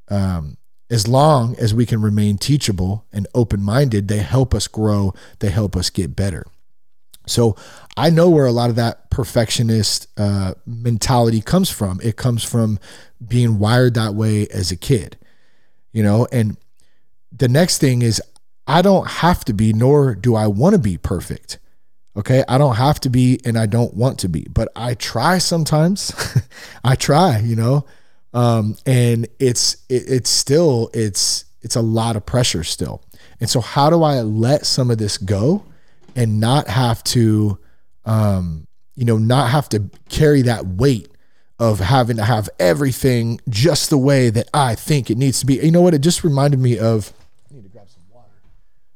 um, 0.09 0.57
as 0.89 1.07
long 1.07 1.55
as 1.57 1.73
we 1.73 1.85
can 1.85 2.01
remain 2.01 2.37
teachable 2.37 3.05
and 3.11 3.27
open 3.33 3.61
minded, 3.61 4.07
they 4.07 4.19
help 4.19 4.53
us 4.53 4.67
grow, 4.67 5.13
they 5.39 5.49
help 5.49 5.75
us 5.75 5.89
get 5.89 6.15
better. 6.15 6.45
So 7.25 7.55
I 7.95 8.09
know 8.09 8.29
where 8.29 8.45
a 8.45 8.51
lot 8.51 8.69
of 8.69 8.75
that 8.75 9.09
perfectionist 9.09 10.07
uh, 10.17 10.55
mentality 10.65 11.41
comes 11.41 11.69
from. 11.69 11.99
It 12.03 12.17
comes 12.17 12.43
from 12.43 12.79
being 13.25 13.59
wired 13.59 13.93
that 13.93 14.13
way 14.13 14.47
as 14.47 14.71
a 14.71 14.75
kid, 14.75 15.17
you 15.91 16.03
know. 16.03 16.27
And 16.31 16.57
the 17.31 17.47
next 17.47 17.77
thing 17.77 18.01
is, 18.01 18.21
I 18.67 18.81
don't 18.81 19.07
have 19.07 19.45
to 19.45 19.53
be, 19.53 19.73
nor 19.73 20.15
do 20.15 20.35
I 20.35 20.47
want 20.47 20.73
to 20.73 20.79
be 20.79 20.97
perfect. 20.97 21.59
Okay. 22.15 22.43
I 22.47 22.57
don't 22.57 22.75
have 22.75 22.99
to 23.01 23.09
be, 23.09 23.39
and 23.43 23.57
I 23.57 23.65
don't 23.65 23.93
want 23.95 24.19
to 24.19 24.29
be, 24.29 24.45
but 24.49 24.69
I 24.75 24.93
try 24.93 25.37
sometimes. 25.37 26.13
I 26.83 26.95
try, 26.95 27.39
you 27.39 27.55
know. 27.55 27.85
Um, 28.33 28.77
and 28.85 29.27
it's 29.39 29.77
it, 29.89 30.03
it's 30.07 30.29
still 30.29 30.89
it's 30.93 31.45
it's 31.61 31.75
a 31.75 31.81
lot 31.81 32.15
of 32.15 32.25
pressure 32.25 32.63
still. 32.63 33.03
And 33.39 33.49
so 33.49 33.61
how 33.61 33.89
do 33.89 34.03
I 34.03 34.21
let 34.21 34.65
some 34.65 34.89
of 34.89 34.97
this 34.97 35.17
go 35.17 35.63
and 36.15 36.39
not 36.39 36.67
have 36.67 37.03
to 37.05 37.57
um, 38.05 38.67
you 38.95 39.05
know, 39.05 39.17
not 39.17 39.49
have 39.49 39.69
to 39.69 39.89
carry 40.09 40.41
that 40.43 40.65
weight 40.65 41.09
of 41.59 41.79
having 41.79 42.17
to 42.17 42.23
have 42.23 42.49
everything 42.59 43.39
just 43.49 43.89
the 43.89 43.97
way 43.97 44.29
that 44.29 44.49
I 44.53 44.75
think 44.75 45.09
it 45.09 45.17
needs 45.17 45.39
to 45.39 45.45
be. 45.45 45.55
You 45.55 45.71
know 45.71 45.81
what? 45.81 45.93
It 45.93 45.99
just 45.99 46.23
reminded 46.23 46.59
me 46.59 46.77
of 46.77 47.13
I 47.49 47.55
need 47.55 47.63
to 47.63 47.69
grab 47.69 47.87
some 47.89 48.03
water. 48.11 48.27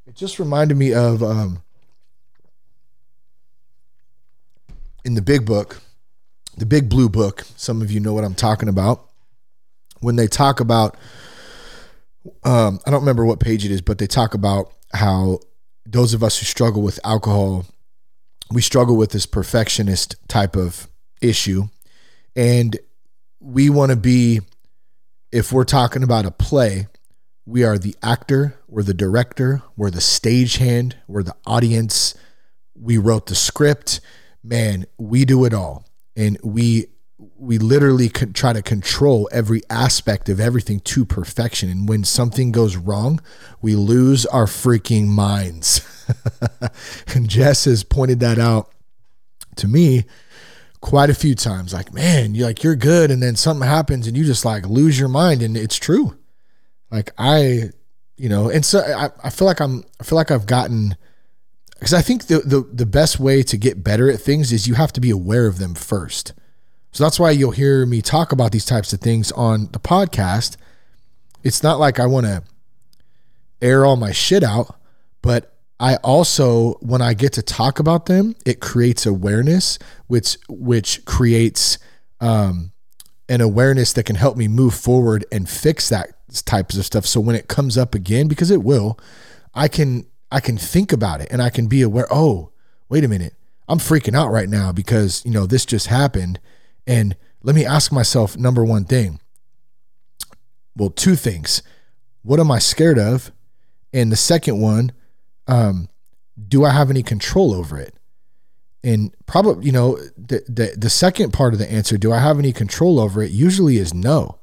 It 0.06 0.14
just 0.14 0.38
reminded 0.38 0.76
me 0.76 0.92
of 0.92 1.22
um 1.22 1.62
in 5.04 5.14
the 5.14 5.22
big 5.22 5.46
book, 5.46 5.80
the 6.56 6.66
big 6.66 6.88
blue 6.88 7.08
book. 7.08 7.44
Some 7.56 7.80
of 7.80 7.90
you 7.90 8.00
know 8.00 8.12
what 8.12 8.24
I'm 8.24 8.34
talking 8.34 8.68
about 8.68 9.07
when 10.00 10.16
they 10.16 10.26
talk 10.26 10.60
about 10.60 10.96
um, 12.44 12.78
I 12.84 12.90
don't 12.90 13.00
remember 13.00 13.24
what 13.24 13.40
page 13.40 13.64
it 13.64 13.70
is, 13.70 13.80
but 13.80 13.98
they 13.98 14.06
talk 14.06 14.34
about 14.34 14.72
how 14.92 15.40
those 15.86 16.12
of 16.12 16.22
us 16.22 16.38
who 16.38 16.44
struggle 16.44 16.82
with 16.82 17.00
alcohol, 17.02 17.64
we 18.50 18.60
struggle 18.60 18.96
with 18.96 19.10
this 19.12 19.24
perfectionist 19.24 20.16
type 20.28 20.54
of 20.54 20.88
issue. 21.22 21.68
And 22.36 22.78
we 23.40 23.70
want 23.70 23.90
to 23.92 23.96
be, 23.96 24.40
if 25.32 25.52
we're 25.52 25.64
talking 25.64 26.02
about 26.02 26.26
a 26.26 26.30
play, 26.30 26.86
We 27.48 27.64
are 27.64 27.78
the 27.78 27.96
actor, 28.02 28.60
we're 28.68 28.82
the 28.82 28.92
director, 28.92 29.62
we're 29.74 29.90
the 29.90 30.00
stagehand, 30.00 30.92
we're 31.06 31.22
the 31.22 31.34
audience. 31.46 32.14
We 32.74 32.98
wrote 32.98 33.24
the 33.24 33.34
script. 33.34 34.02
Man, 34.44 34.84
we 34.98 35.24
do 35.24 35.46
it 35.46 35.54
all. 35.54 35.86
And 36.14 36.38
we 36.44 36.88
we 37.36 37.58
literally 37.58 38.08
try 38.08 38.52
to 38.52 38.62
control 38.62 39.28
every 39.32 39.62
aspect 39.68 40.28
of 40.28 40.38
everything 40.38 40.80
to 40.80 41.04
perfection. 41.04 41.68
And 41.68 41.88
when 41.88 42.04
something 42.04 42.52
goes 42.52 42.76
wrong, 42.76 43.20
we 43.60 43.74
lose 43.74 44.24
our 44.26 44.46
freaking 44.46 45.08
minds. 45.08 45.80
and 47.14 47.28
Jess 47.28 47.64
has 47.64 47.82
pointed 47.82 48.20
that 48.20 48.38
out 48.38 48.70
to 49.56 49.66
me 49.66 50.04
quite 50.80 51.10
a 51.10 51.14
few 51.14 51.34
times. 51.34 51.74
Like, 51.74 51.92
man, 51.92 52.36
you're 52.36 52.46
like, 52.46 52.62
you're 52.62 52.76
good. 52.76 53.10
And 53.10 53.20
then 53.20 53.34
something 53.34 53.68
happens 53.68 54.06
and 54.06 54.16
you 54.16 54.24
just 54.24 54.44
like 54.44 54.66
lose 54.66 54.98
your 54.98 55.08
mind. 55.08 55.42
And 55.42 55.56
it's 55.56 55.76
true. 55.76 56.16
Like, 56.90 57.10
I, 57.18 57.70
you 58.16 58.28
know, 58.28 58.48
and 58.48 58.64
so 58.64 58.80
I, 58.80 59.10
I 59.24 59.30
feel 59.30 59.46
like 59.46 59.60
I'm, 59.60 59.84
I 60.00 60.04
feel 60.04 60.16
like 60.16 60.30
I've 60.30 60.46
gotten, 60.46 60.96
because 61.74 61.94
I 61.94 62.00
think 62.00 62.26
the, 62.26 62.38
the, 62.38 62.60
the 62.72 62.86
best 62.86 63.18
way 63.18 63.42
to 63.42 63.56
get 63.56 63.82
better 63.82 64.10
at 64.10 64.20
things 64.20 64.52
is 64.52 64.68
you 64.68 64.74
have 64.74 64.92
to 64.92 65.00
be 65.00 65.10
aware 65.10 65.46
of 65.46 65.58
them 65.58 65.74
first. 65.74 66.32
So 66.98 67.04
that's 67.04 67.20
why 67.20 67.30
you'll 67.30 67.52
hear 67.52 67.86
me 67.86 68.02
talk 68.02 68.32
about 68.32 68.50
these 68.50 68.64
types 68.64 68.92
of 68.92 69.00
things 69.00 69.30
on 69.30 69.68
the 69.70 69.78
podcast. 69.78 70.56
It's 71.44 71.62
not 71.62 71.78
like 71.78 72.00
I 72.00 72.06
want 72.06 72.26
to 72.26 72.42
air 73.62 73.86
all 73.86 73.94
my 73.94 74.10
shit 74.10 74.42
out, 74.42 74.76
but 75.22 75.54
I 75.78 75.98
also 76.02 76.72
when 76.80 77.00
I 77.00 77.14
get 77.14 77.34
to 77.34 77.42
talk 77.42 77.78
about 77.78 78.06
them, 78.06 78.34
it 78.44 78.58
creates 78.58 79.06
awareness, 79.06 79.78
which 80.08 80.38
which 80.48 81.04
creates 81.04 81.78
um, 82.20 82.72
an 83.28 83.42
awareness 83.42 83.92
that 83.92 84.02
can 84.02 84.16
help 84.16 84.36
me 84.36 84.48
move 84.48 84.74
forward 84.74 85.24
and 85.30 85.48
fix 85.48 85.88
that 85.90 86.14
types 86.46 86.76
of 86.76 86.84
stuff. 86.84 87.06
So 87.06 87.20
when 87.20 87.36
it 87.36 87.46
comes 87.46 87.78
up 87.78 87.94
again, 87.94 88.26
because 88.26 88.50
it 88.50 88.64
will, 88.64 88.98
I 89.54 89.68
can 89.68 90.04
I 90.32 90.40
can 90.40 90.58
think 90.58 90.92
about 90.92 91.20
it 91.20 91.28
and 91.30 91.40
I 91.40 91.50
can 91.50 91.68
be 91.68 91.80
aware. 91.80 92.08
Oh, 92.10 92.50
wait 92.88 93.04
a 93.04 93.08
minute, 93.08 93.36
I'm 93.68 93.78
freaking 93.78 94.16
out 94.16 94.32
right 94.32 94.48
now 94.48 94.72
because 94.72 95.24
you 95.24 95.30
know 95.30 95.46
this 95.46 95.64
just 95.64 95.86
happened, 95.86 96.40
and 96.88 97.14
let 97.42 97.54
me 97.54 97.64
ask 97.64 97.92
myself 97.92 98.36
number 98.36 98.64
one 98.64 98.84
thing. 98.84 99.20
Well, 100.74 100.90
two 100.90 101.14
things. 101.14 101.62
What 102.22 102.40
am 102.40 102.50
I 102.50 102.58
scared 102.58 102.98
of? 102.98 103.30
And 103.92 104.10
the 104.10 104.16
second 104.16 104.60
one, 104.60 104.92
um, 105.46 105.88
do 106.48 106.64
I 106.64 106.70
have 106.70 106.90
any 106.90 107.02
control 107.02 107.54
over 107.54 107.78
it? 107.78 107.94
And 108.82 109.12
probably, 109.26 109.66
you 109.66 109.72
know, 109.72 109.96
the, 110.16 110.42
the 110.48 110.74
the 110.76 110.90
second 110.90 111.32
part 111.32 111.52
of 111.52 111.58
the 111.58 111.70
answer, 111.70 111.98
do 111.98 112.12
I 112.12 112.18
have 112.18 112.38
any 112.38 112.52
control 112.52 113.00
over 113.00 113.22
it? 113.22 113.32
Usually 113.32 113.76
is 113.76 113.92
no. 113.92 114.38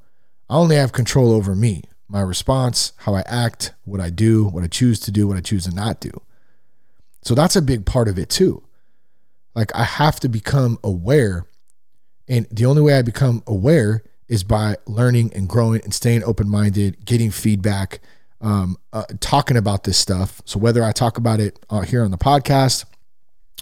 I 0.50 0.58
only 0.58 0.76
have 0.76 0.92
control 0.92 1.32
over 1.32 1.56
me, 1.56 1.84
my 2.08 2.22
response, 2.22 2.92
how 2.98 3.16
I 3.16 3.24
act, 3.26 3.74
what 3.86 4.02
I 4.02 4.10
do, 4.10 4.46
what 4.46 4.64
I 4.64 4.68
choose 4.68 5.00
to 5.02 5.12
do, 5.12 5.28
what 5.28 5.38
I 5.38 5.42
choose 5.42 5.66
to 5.66 5.74
not 5.74 6.00
do. 6.02 6.12
So 7.22 7.34
that's 7.34 7.56
a 7.56 7.62
big 7.62 7.86
part 7.86 8.08
of 8.08 8.20
it 8.20 8.30
too. 8.30 8.62
Like 9.56 9.74
I 9.74 9.84
have 9.84 10.20
to 10.20 10.30
become 10.30 10.78
aware 10.84 11.48
and 12.28 12.48
the 12.52 12.66
only 12.66 12.82
way 12.82 12.98
I 12.98 13.02
become 13.02 13.44
aware 13.48 14.04
is 14.28 14.44
by 14.44 14.78
learning 14.88 15.32
and 15.34 15.48
growing 15.48 15.82
and 15.84 15.94
staying 15.94 16.24
open 16.24 16.50
minded, 16.50 17.06
getting 17.06 17.30
feedback, 17.30 18.00
um, 18.42 18.78
uh, 18.92 19.04
talking 19.20 19.58
about 19.58 19.84
this 19.84 19.98
stuff. 19.98 20.42
So 20.46 20.60
whether 20.60 20.84
I 20.84 20.92
talk 20.92 21.18
about 21.18 21.40
it 21.40 21.60
uh, 21.70 21.82
here 21.82 22.04
on 22.04 22.12
the 22.12 22.18
podcast, 22.18 22.86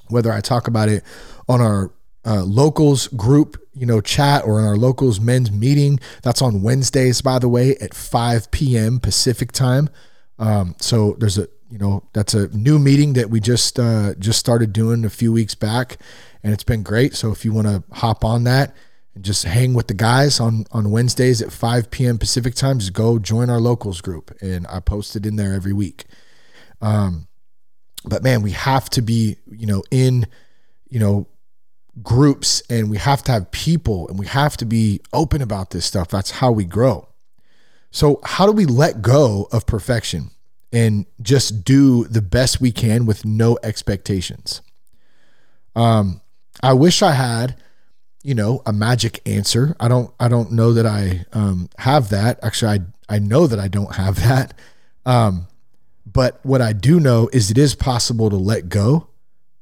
whether 0.07 0.31
I 0.31 0.41
talk 0.41 0.67
about 0.67 0.89
it 0.89 1.03
on 1.47 1.59
our 1.61 1.91
uh, 2.25 2.43
locals 2.43 3.07
group, 3.09 3.57
you 3.73 3.85
know, 3.85 3.99
chat 3.99 4.45
or 4.45 4.59
in 4.59 4.65
our 4.65 4.77
locals 4.77 5.19
men's 5.19 5.51
meeting, 5.51 5.99
that's 6.21 6.41
on 6.41 6.61
Wednesdays, 6.61 7.21
by 7.21 7.39
the 7.39 7.49
way, 7.49 7.75
at 7.81 7.93
5 7.93 8.51
p.m. 8.51 8.99
Pacific 8.99 9.51
time. 9.51 9.89
Um, 10.39 10.75
so 10.79 11.15
there's 11.19 11.37
a, 11.37 11.47
you 11.73 11.79
know, 11.79 12.03
that's 12.13 12.35
a 12.35 12.49
new 12.49 12.77
meeting 12.77 13.13
that 13.13 13.31
we 13.31 13.39
just 13.39 13.79
uh, 13.79 14.13
just 14.19 14.37
started 14.37 14.73
doing 14.73 15.03
a 15.05 15.09
few 15.09 15.33
weeks 15.33 15.55
back 15.55 15.97
and 16.43 16.53
it's 16.53 16.63
been 16.63 16.83
great. 16.83 17.15
So 17.15 17.31
if 17.31 17.43
you 17.43 17.51
want 17.51 17.65
to 17.65 17.83
hop 17.91 18.23
on 18.23 18.43
that 18.43 18.75
and 19.15 19.25
just 19.25 19.43
hang 19.43 19.73
with 19.73 19.87
the 19.87 19.95
guys 19.95 20.39
on 20.39 20.65
on 20.71 20.91
Wednesdays 20.91 21.41
at 21.41 21.51
5 21.51 21.89
p.m. 21.89 22.19
Pacific 22.19 22.53
time, 22.53 22.77
just 22.77 22.93
go 22.93 23.17
join 23.17 23.49
our 23.49 23.59
locals 23.59 24.01
group, 24.01 24.37
and 24.39 24.67
I 24.67 24.81
post 24.81 25.15
it 25.15 25.25
in 25.25 25.35
there 25.35 25.55
every 25.55 25.73
week. 25.73 26.05
Um, 26.79 27.27
but 28.05 28.21
man, 28.21 28.43
we 28.43 28.51
have 28.51 28.87
to 28.91 29.01
be, 29.01 29.37
you 29.49 29.65
know, 29.65 29.81
in, 29.89 30.27
you 30.89 30.99
know, 30.99 31.27
groups, 32.03 32.61
and 32.69 32.91
we 32.91 32.97
have 32.97 33.23
to 33.23 33.31
have 33.31 33.49
people, 33.49 34.07
and 34.09 34.19
we 34.19 34.27
have 34.27 34.57
to 34.57 34.65
be 34.65 35.01
open 35.11 35.41
about 35.41 35.71
this 35.71 35.87
stuff. 35.87 36.09
That's 36.09 36.29
how 36.29 36.51
we 36.51 36.65
grow. 36.65 37.09
So 37.89 38.19
how 38.23 38.45
do 38.45 38.51
we 38.51 38.67
let 38.67 39.01
go 39.01 39.47
of 39.51 39.65
perfection 39.65 40.29
and 40.73 41.05
just 41.21 41.63
do 41.63 42.05
the 42.05 42.21
best 42.21 42.59
we 42.59 42.71
can 42.71 43.05
with 43.05 43.23
no 43.23 43.57
expectations? 43.63 44.61
Um, 45.75 46.21
I 46.61 46.73
wish 46.73 47.01
I 47.01 47.11
had, 47.13 47.55
you 48.23 48.35
know, 48.35 48.61
a 48.65 48.73
magic 48.73 49.21
answer. 49.25 49.75
I 49.79 49.87
don't 49.87 50.13
I 50.19 50.27
don't 50.27 50.51
know 50.51 50.73
that 50.73 50.85
I 50.85 51.25
um, 51.31 51.69
have 51.77 52.09
that. 52.09 52.39
Actually, 52.43 52.79
I 53.09 53.15
I 53.15 53.19
know 53.19 53.47
that 53.47 53.59
I 53.59 53.67
don't 53.67 53.95
have 53.95 54.15
that. 54.17 54.53
Um, 55.05 55.47
but 56.05 56.39
what 56.43 56.61
I 56.61 56.73
do 56.73 56.99
know 56.99 57.29
is 57.31 57.51
it 57.51 57.57
is 57.57 57.75
possible 57.75 58.29
to 58.29 58.35
let 58.35 58.69
go 58.69 59.07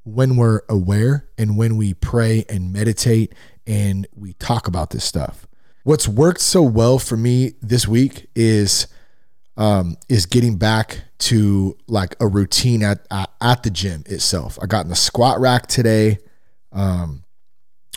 when 0.04 0.36
we're 0.36 0.62
aware 0.67 1.30
and 1.38 1.58
when 1.58 1.78
we 1.78 1.93
pray 1.93 2.45
and 2.50 2.74
meditate 2.74 3.34
and 3.67 4.08
we 4.15 4.34
talk 4.34 4.67
about 4.67 4.89
this 4.89 5.06
stuff. 5.06 5.47
What's 5.84 6.08
worked 6.08 6.41
so 6.41 6.62
well 6.62 7.00
for 7.00 7.17
me 7.17 7.54
this 7.62 7.88
week 7.88 8.28
is 8.36 8.88
um, 9.58 9.98
is 10.10 10.26
getting 10.26 10.58
back 10.58 11.04
to 11.20 11.78
like 11.88 12.16
a 12.20 12.28
routine 12.28 12.84
at, 12.84 13.06
at 13.12 13.30
at 13.42 13.64
the 13.64 13.70
gym 13.70 14.04
itself. 14.08 14.58
I 14.62 14.66
got 14.66 14.86
in 14.86 14.90
the 14.90 14.96
squat 14.96 15.40
rack 15.40 15.68
today. 15.68 16.20
Um, 16.72 17.24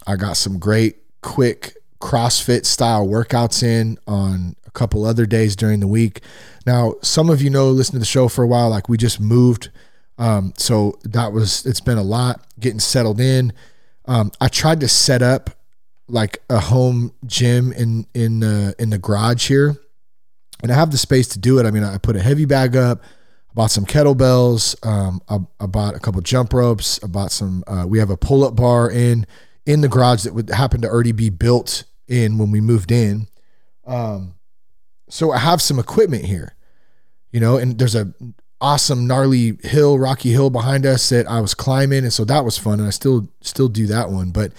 I 0.07 0.17
got 0.17 0.37
some 0.37 0.59
great, 0.59 0.97
quick 1.23 1.77
CrossFit 2.01 2.67
style 2.67 3.07
workouts 3.07 3.62
in 3.62 3.99
on 4.07 4.57
a 4.67 4.71
couple 4.71 5.05
other 5.05 5.27
days 5.27 5.57
during 5.57 5.81
the 5.81 5.87
week. 5.87 6.21
Now, 6.67 6.95
some 7.03 7.31
of 7.31 7.40
you 7.40 7.51
know, 7.51 7.71
listen 7.71 7.95
to 7.95 7.99
the 7.99 8.05
show 8.05 8.29
for 8.29 8.45
a 8.45 8.47
while, 8.47 8.69
like 8.69 8.88
we 8.88 8.99
just 8.99 9.21
moved. 9.21 9.71
Um, 10.19 10.53
so 10.59 10.99
that 11.05 11.33
was, 11.33 11.64
it's 11.64 11.81
been 11.81 11.99
a 11.99 12.03
lot 12.03 12.47
getting 12.61 12.81
settled 12.81 13.21
in. 13.21 13.53
Um, 14.07 14.33
I 14.40 14.49
tried 14.49 14.81
to 14.81 14.88
set 14.88 15.23
up 15.23 15.51
like 16.09 16.43
a 16.51 16.61
home 16.61 17.14
gym 17.25 17.73
in, 17.73 18.07
in 18.12 18.40
the, 18.40 18.75
in 18.79 18.90
the 18.90 18.99
garage 18.99 19.49
here 19.49 19.77
and 20.64 20.72
I 20.72 20.77
have 20.77 20.90
the 20.90 20.96
space 20.96 21.29
to 21.29 21.38
do 21.38 21.59
it. 21.59 21.66
I 21.66 21.70
mean, 21.70 21.85
I 21.85 21.98
put 21.98 22.16
a 22.16 22.22
heavy 22.22 22.46
bag 22.46 22.74
up, 22.74 23.03
bought 23.53 23.70
some 23.70 23.85
kettlebells. 23.85 24.74
Um, 24.85 25.20
I, 25.29 25.40
I, 25.61 25.66
bought 25.66 25.94
a 25.94 26.00
couple 26.00 26.22
jump 26.22 26.55
ropes. 26.55 26.98
I 27.05 27.07
bought 27.07 27.33
some. 27.33 27.62
Uh, 27.66 27.85
we 27.87 27.98
have 27.98 28.09
a 28.09 28.16
pull 28.16 28.42
up 28.42 28.57
bar 28.57 28.90
in 28.90 29.27
in 29.66 29.83
the 29.83 29.90
garage 29.90 30.24
that 30.24 30.33
would 30.33 30.48
happen 30.48 30.81
to 30.81 30.88
already 30.88 31.12
be 31.12 31.29
built 31.29 31.85
in 32.09 32.38
when 32.38 32.50
we 32.50 32.62
moved 32.62 32.90
in. 32.90 33.29
Um, 33.87 34.37
so 35.11 35.33
I 35.33 35.38
have 35.38 35.61
some 35.61 35.79
equipment 35.79 36.24
here, 36.24 36.55
you 37.31 37.40
know, 37.40 37.59
and 37.59 37.79
there's 37.79 37.94
a 37.94 38.14
awesome 38.59 39.07
gnarly 39.07 39.59
hill, 39.62 39.98
rocky 39.98 40.33
hill 40.33 40.48
behind 40.48 40.87
us 40.87 41.11
that 41.11 41.29
I 41.29 41.42
was 41.42 41.53
climbing, 41.53 42.05
and 42.05 42.12
so 42.12 42.24
that 42.24 42.42
was 42.42 42.57
fun, 42.57 42.79
and 42.79 42.88
I 42.88 42.90
still 42.90 43.29
still 43.42 43.68
do 43.68 43.87
that 43.88 44.09
one. 44.09 44.31
But 44.31 44.53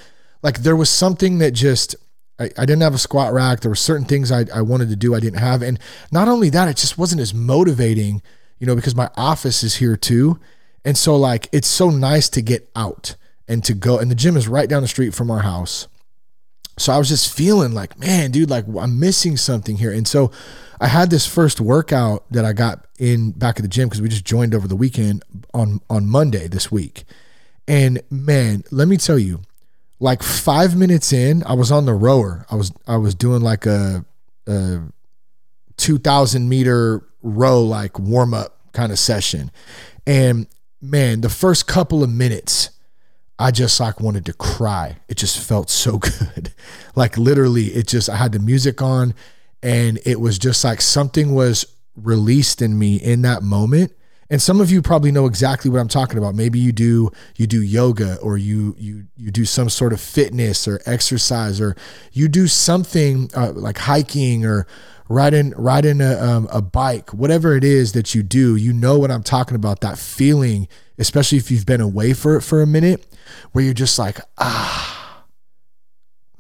like 0.44 0.60
there 0.60 0.76
was 0.76 0.92
something 0.92 1.40
that 1.40 1.52
just 1.52 1.96
I, 2.40 2.46
I 2.58 2.66
didn't 2.66 2.82
have 2.82 2.94
a 2.94 3.00
squat 3.00 3.34
rack. 3.34 3.62
There 3.62 3.72
were 3.72 3.76
certain 3.76 4.06
things 4.06 4.32
I, 4.32 4.46
I 4.54 4.62
wanted 4.62 4.90
to 4.90 4.96
do 4.96 5.16
I 5.16 5.20
didn't 5.20 5.40
have, 5.40 5.62
and 5.62 5.80
not 6.12 6.28
only 6.28 6.50
that, 6.50 6.68
it 6.68 6.78
just 6.78 6.98
wasn't 6.98 7.22
as 7.22 7.34
motivating 7.34 8.22
you 8.60 8.68
know, 8.68 8.76
because 8.76 8.96
my 8.96 9.10
office 9.16 9.64
is 9.64 9.76
here 9.76 9.98
too. 9.98 10.40
And 10.84 10.98
so 10.98 11.16
like 11.16 11.50
it's 11.52 11.68
so 11.68 11.90
nice 11.90 12.30
to 12.30 12.42
get 12.42 12.70
out 12.76 13.16
and 13.48 13.64
to 13.64 13.74
go 13.74 13.98
and 13.98 14.10
the 14.10 14.16
gym 14.16 14.38
is 14.38 14.48
right 14.48 14.70
down 14.70 14.82
the 14.82 14.88
street 14.88 15.14
from 15.14 15.32
our 15.32 15.42
house. 15.42 15.88
So 16.78 16.92
I 16.92 16.98
was 16.98 17.08
just 17.08 17.34
feeling 17.34 17.74
like, 17.74 17.98
man, 17.98 18.32
dude, 18.32 18.50
like 18.50 18.66
I'm 18.68 19.00
missing 19.00 19.38
something 19.38 19.78
here. 19.78 19.92
And 19.92 20.08
so 20.08 20.32
I 20.80 20.88
had 20.88 21.10
this 21.10 21.26
first 21.26 21.62
workout 21.62 22.26
that 22.32 22.44
I 22.44 22.52
got 22.52 22.86
in 23.00 23.32
back 23.32 23.58
at 23.58 23.62
the 23.62 23.70
gym 23.70 23.88
because 23.88 24.02
we 24.02 24.10
just 24.10 24.26
joined 24.26 24.54
over 24.54 24.68
the 24.68 24.76
weekend 24.76 25.24
on 25.54 25.82
on 25.90 26.08
Monday 26.08 26.48
this 26.48 26.72
week. 26.72 27.06
And 27.68 28.02
man, 28.12 28.64
let 28.72 28.88
me 28.88 28.98
tell 28.98 29.18
you, 29.18 29.42
like 30.06 30.22
five 30.22 30.76
minutes 30.76 31.12
in, 31.12 31.44
I 31.48 31.54
was 31.54 31.72
on 31.72 31.86
the 31.88 31.94
rower. 31.94 32.46
I 32.52 32.56
was 32.56 32.72
I 32.88 32.98
was 32.98 33.16
doing 33.16 33.42
like 33.42 33.66
a, 33.66 34.06
a 34.48 34.82
two 35.78 35.98
thousand 35.98 36.48
meter 36.48 37.04
row 37.24 37.64
like 37.64 37.98
warm 37.98 38.34
up 38.36 38.60
kind 38.72 38.92
of 38.92 39.00
session. 39.00 39.50
And 40.06 40.46
man, 40.80 41.22
the 41.22 41.30
first 41.30 41.66
couple 41.66 42.04
of 42.04 42.12
minutes, 42.12 42.70
I 43.40 43.50
just 43.50 43.80
like 43.80 44.00
wanted 44.00 44.28
to 44.28 44.34
cry. 44.34 44.98
It 45.10 45.18
just 45.18 45.40
felt 45.40 45.72
so 45.72 45.98
good. 45.98 46.54
like 46.96 47.18
literally, 47.18 47.68
it 47.68 47.88
just, 47.88 48.08
I 48.08 48.18
had 48.18 48.32
the 48.32 48.40
music 48.40 48.84
on 48.84 49.16
and 49.64 50.00
it 50.06 50.20
was 50.20 50.38
just 50.38 50.64
like 50.64 50.82
something 50.82 51.34
was 51.34 51.66
released 51.96 52.62
in 52.62 52.78
me 52.78 52.98
in 52.98 53.24
that 53.24 53.42
moment. 53.42 53.92
And 54.30 54.42
some 54.42 54.60
of 54.60 54.72
you 54.72 54.82
probably 54.82 55.12
know 55.12 55.28
exactly 55.28 55.70
what 55.70 55.80
I'm 55.80 55.88
talking 55.88 56.18
about. 56.18 56.34
Maybe 56.34 56.60
you 56.60 56.72
do 56.72 57.12
you 57.38 57.46
do 57.46 57.62
yoga 57.62 58.18
or 58.22 58.38
you 58.38 58.76
you 58.78 59.06
you 59.16 59.30
do 59.30 59.46
some 59.46 59.70
sort 59.70 59.94
of 59.94 60.02
fitness 60.02 60.68
or 60.68 60.82
exercise 60.86 61.62
or 61.62 61.76
you 62.12 62.28
do 62.28 62.48
something 62.48 63.30
uh, 63.36 63.52
like 63.54 63.78
hiking 63.78 64.44
or 64.44 64.66
riding 65.10 65.52
riding 65.52 66.02
a, 66.02 66.20
um, 66.20 66.48
a 66.52 66.62
bike, 66.62 67.14
whatever 67.14 67.56
it 67.56 67.64
is 67.64 67.94
that 67.94 68.16
you 68.16 68.24
do, 68.24 68.56
you 68.56 68.74
know 68.74 68.98
what 68.98 69.12
I'm 69.12 69.24
talking 69.24 69.56
about. 69.56 69.82
That 69.82 69.98
feeling, 69.98 70.68
especially 70.98 71.38
if 71.38 71.52
you've 71.52 71.66
been 71.66 71.82
away 71.82 72.14
for 72.14 72.42
for 72.42 72.62
a 72.62 72.68
minute, 72.68 73.06
where 73.52 73.64
you're 73.64 73.74
just 73.74 74.00
like, 74.00 74.20
ah, 74.40 75.26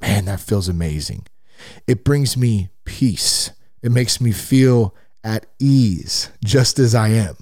man, 0.02 0.26
that 0.26 0.40
feels 0.40 0.68
amazing. 0.68 1.28
It 1.88 2.04
brings 2.04 2.36
me 2.36 2.70
peace. 2.84 3.52
It 3.82 3.92
makes 3.92 4.20
me 4.20 4.32
feel 4.32 4.96
at 5.24 5.46
ease, 5.60 6.32
just 6.44 6.80
as 6.80 6.96
I 6.96 7.10
am. 7.10 7.36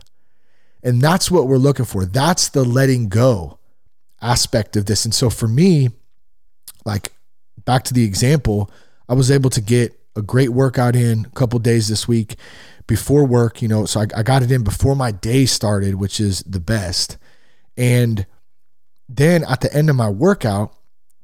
And 0.83 1.01
that's 1.01 1.31
what 1.31 1.47
we're 1.47 1.57
looking 1.57 1.85
for. 1.85 2.05
That's 2.05 2.49
the 2.49 2.63
letting 2.63 3.07
go 3.07 3.57
aspect 4.21 4.75
of 4.75 4.85
this. 4.85 5.05
And 5.05 5.13
so 5.13 5.29
for 5.29 5.47
me, 5.47 5.89
like 6.85 7.13
back 7.65 7.83
to 7.85 7.93
the 7.93 8.03
example, 8.03 8.69
I 9.07 9.13
was 9.13 9.31
able 9.31 9.49
to 9.51 9.61
get 9.61 9.97
a 10.15 10.21
great 10.21 10.49
workout 10.49 10.95
in 10.95 11.25
a 11.25 11.29
couple 11.29 11.57
days 11.59 11.87
this 11.87 12.07
week 12.07 12.35
before 12.87 13.25
work, 13.25 13.61
you 13.61 13.67
know, 13.67 13.85
so 13.85 14.01
I, 14.01 14.07
I 14.15 14.23
got 14.23 14.43
it 14.43 14.51
in 14.51 14.63
before 14.63 14.95
my 14.95 15.11
day 15.11 15.45
started, 15.45 15.95
which 15.95 16.19
is 16.19 16.41
the 16.41 16.59
best. 16.59 17.17
And 17.77 18.25
then 19.07 19.43
at 19.45 19.61
the 19.61 19.73
end 19.73 19.89
of 19.89 19.95
my 19.95 20.09
workout, 20.09 20.75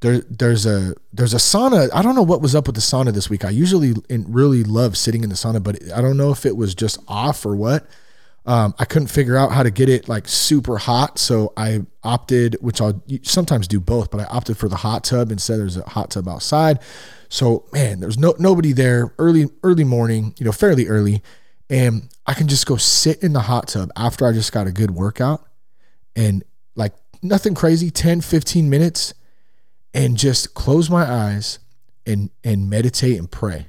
there, 0.02 0.20
there's 0.30 0.66
a 0.66 0.96
there's 1.12 1.34
a 1.34 1.38
sauna. 1.38 1.90
I 1.94 2.02
don't 2.02 2.16
know 2.16 2.24
what 2.24 2.42
was 2.42 2.56
up 2.56 2.68
with 2.68 2.76
the 2.76 2.82
sauna 2.82 3.14
this 3.14 3.30
week. 3.30 3.44
I 3.44 3.50
usually 3.50 3.94
really 4.10 4.64
love 4.64 4.98
sitting 4.98 5.24
in 5.24 5.30
the 5.30 5.36
sauna, 5.36 5.62
but 5.62 5.78
I 5.92 6.00
don't 6.00 6.16
know 6.16 6.32
if 6.32 6.46
it 6.46 6.56
was 6.56 6.74
just 6.74 7.00
off 7.08 7.46
or 7.46 7.56
what. 7.56 7.86
Um, 8.46 8.74
I 8.80 8.86
couldn't 8.86 9.10
figure 9.10 9.38
out 9.38 9.52
how 9.52 9.64
to 9.64 9.70
get 9.70 9.90
it 9.90 10.08
like 10.08 10.28
super 10.28 10.78
hot, 10.78 11.20
so 11.20 11.54
I 11.58 11.82
opted, 12.04 12.58
which 12.62 12.82
I'll 12.82 13.04
sometimes 13.22 13.68
do 13.68 13.80
both, 13.80 14.10
but 14.10 14.22
I 14.22 14.24
opted 14.26 14.58
for 14.58 14.68
the 14.68 14.78
hot 14.78 15.04
tub 15.04 15.32
instead. 15.32 15.60
There's 15.60 15.78
a 15.78 15.88
hot 15.88 16.12
tub 16.12 16.28
outside, 16.28 16.80
so 17.28 17.66
man, 17.72 18.00
there's 18.00 18.18
no 18.18 18.34
nobody 18.40 18.72
there 18.72 19.14
early 19.20 19.50
early 19.64 19.84
morning, 19.84 20.34
you 20.40 20.46
know, 20.46 20.52
fairly 20.52 20.88
early, 20.88 21.22
and 21.70 22.10
I 22.26 22.34
can 22.34 22.48
just 22.48 22.66
go 22.66 22.78
sit 22.78 23.22
in 23.22 23.34
the 23.34 23.42
hot 23.42 23.68
tub 23.68 23.92
after 23.96 24.26
I 24.26 24.32
just 24.32 24.52
got 24.52 24.68
a 24.68 24.72
good 24.72 24.92
workout, 24.92 25.46
and 26.16 26.44
like 26.76 26.94
nothing 27.22 27.54
crazy, 27.54 27.92
10, 27.92 28.22
15 28.22 28.70
minutes, 28.70 29.14
and 29.94 30.18
just 30.18 30.54
close 30.54 30.90
my 30.90 31.04
eyes 31.04 31.60
and 32.06 32.30
and 32.44 32.70
meditate 32.70 33.20
and 33.20 33.30
pray, 33.30 33.68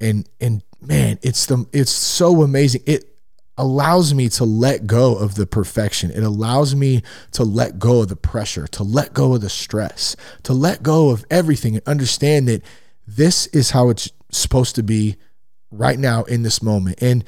and 0.00 0.28
and 0.40 0.62
man, 0.80 1.18
it's 1.22 1.46
the 1.46 1.66
it's 1.72 1.92
so 1.92 2.42
amazing. 2.42 2.82
It 2.86 3.17
allows 3.58 4.14
me 4.14 4.28
to 4.30 4.44
let 4.44 4.86
go 4.86 5.16
of 5.16 5.34
the 5.34 5.46
perfection. 5.46 6.10
It 6.10 6.22
allows 6.22 6.74
me 6.74 7.02
to 7.32 7.44
let 7.44 7.78
go 7.78 8.02
of 8.02 8.08
the 8.08 8.16
pressure, 8.16 8.66
to 8.68 8.82
let 8.82 9.12
go 9.12 9.34
of 9.34 9.40
the 9.40 9.50
stress, 9.50 10.16
to 10.44 10.52
let 10.52 10.82
go 10.82 11.10
of 11.10 11.24
everything 11.30 11.74
and 11.74 11.86
understand 11.86 12.48
that 12.48 12.62
this 13.06 13.46
is 13.48 13.70
how 13.70 13.90
it's 13.90 14.10
supposed 14.30 14.76
to 14.76 14.82
be 14.82 15.16
right 15.70 15.98
now 15.98 16.22
in 16.24 16.42
this 16.42 16.62
moment. 16.62 17.02
And 17.02 17.24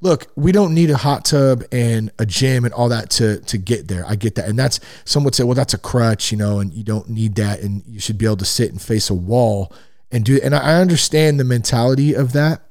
look, 0.00 0.26
we 0.36 0.52
don't 0.52 0.74
need 0.74 0.90
a 0.90 0.96
hot 0.96 1.24
tub 1.24 1.64
and 1.72 2.10
a 2.18 2.26
gym 2.26 2.64
and 2.64 2.74
all 2.74 2.88
that 2.90 3.10
to 3.10 3.40
to 3.40 3.58
get 3.58 3.88
there. 3.88 4.04
I 4.06 4.16
get 4.16 4.34
that. 4.34 4.48
And 4.48 4.58
that's 4.58 4.80
some 5.04 5.24
would 5.24 5.34
say, 5.34 5.44
well, 5.44 5.54
that's 5.54 5.74
a 5.74 5.78
crutch, 5.78 6.30
you 6.30 6.38
know, 6.38 6.60
and 6.60 6.72
you 6.72 6.84
don't 6.84 7.08
need 7.08 7.36
that 7.36 7.60
and 7.60 7.82
you 7.86 8.00
should 8.00 8.18
be 8.18 8.26
able 8.26 8.36
to 8.38 8.44
sit 8.44 8.70
and 8.70 8.80
face 8.80 9.10
a 9.10 9.14
wall 9.14 9.72
and 10.10 10.24
do 10.24 10.38
and 10.42 10.54
I 10.54 10.80
understand 10.80 11.40
the 11.40 11.44
mentality 11.44 12.14
of 12.14 12.32
that. 12.32 12.62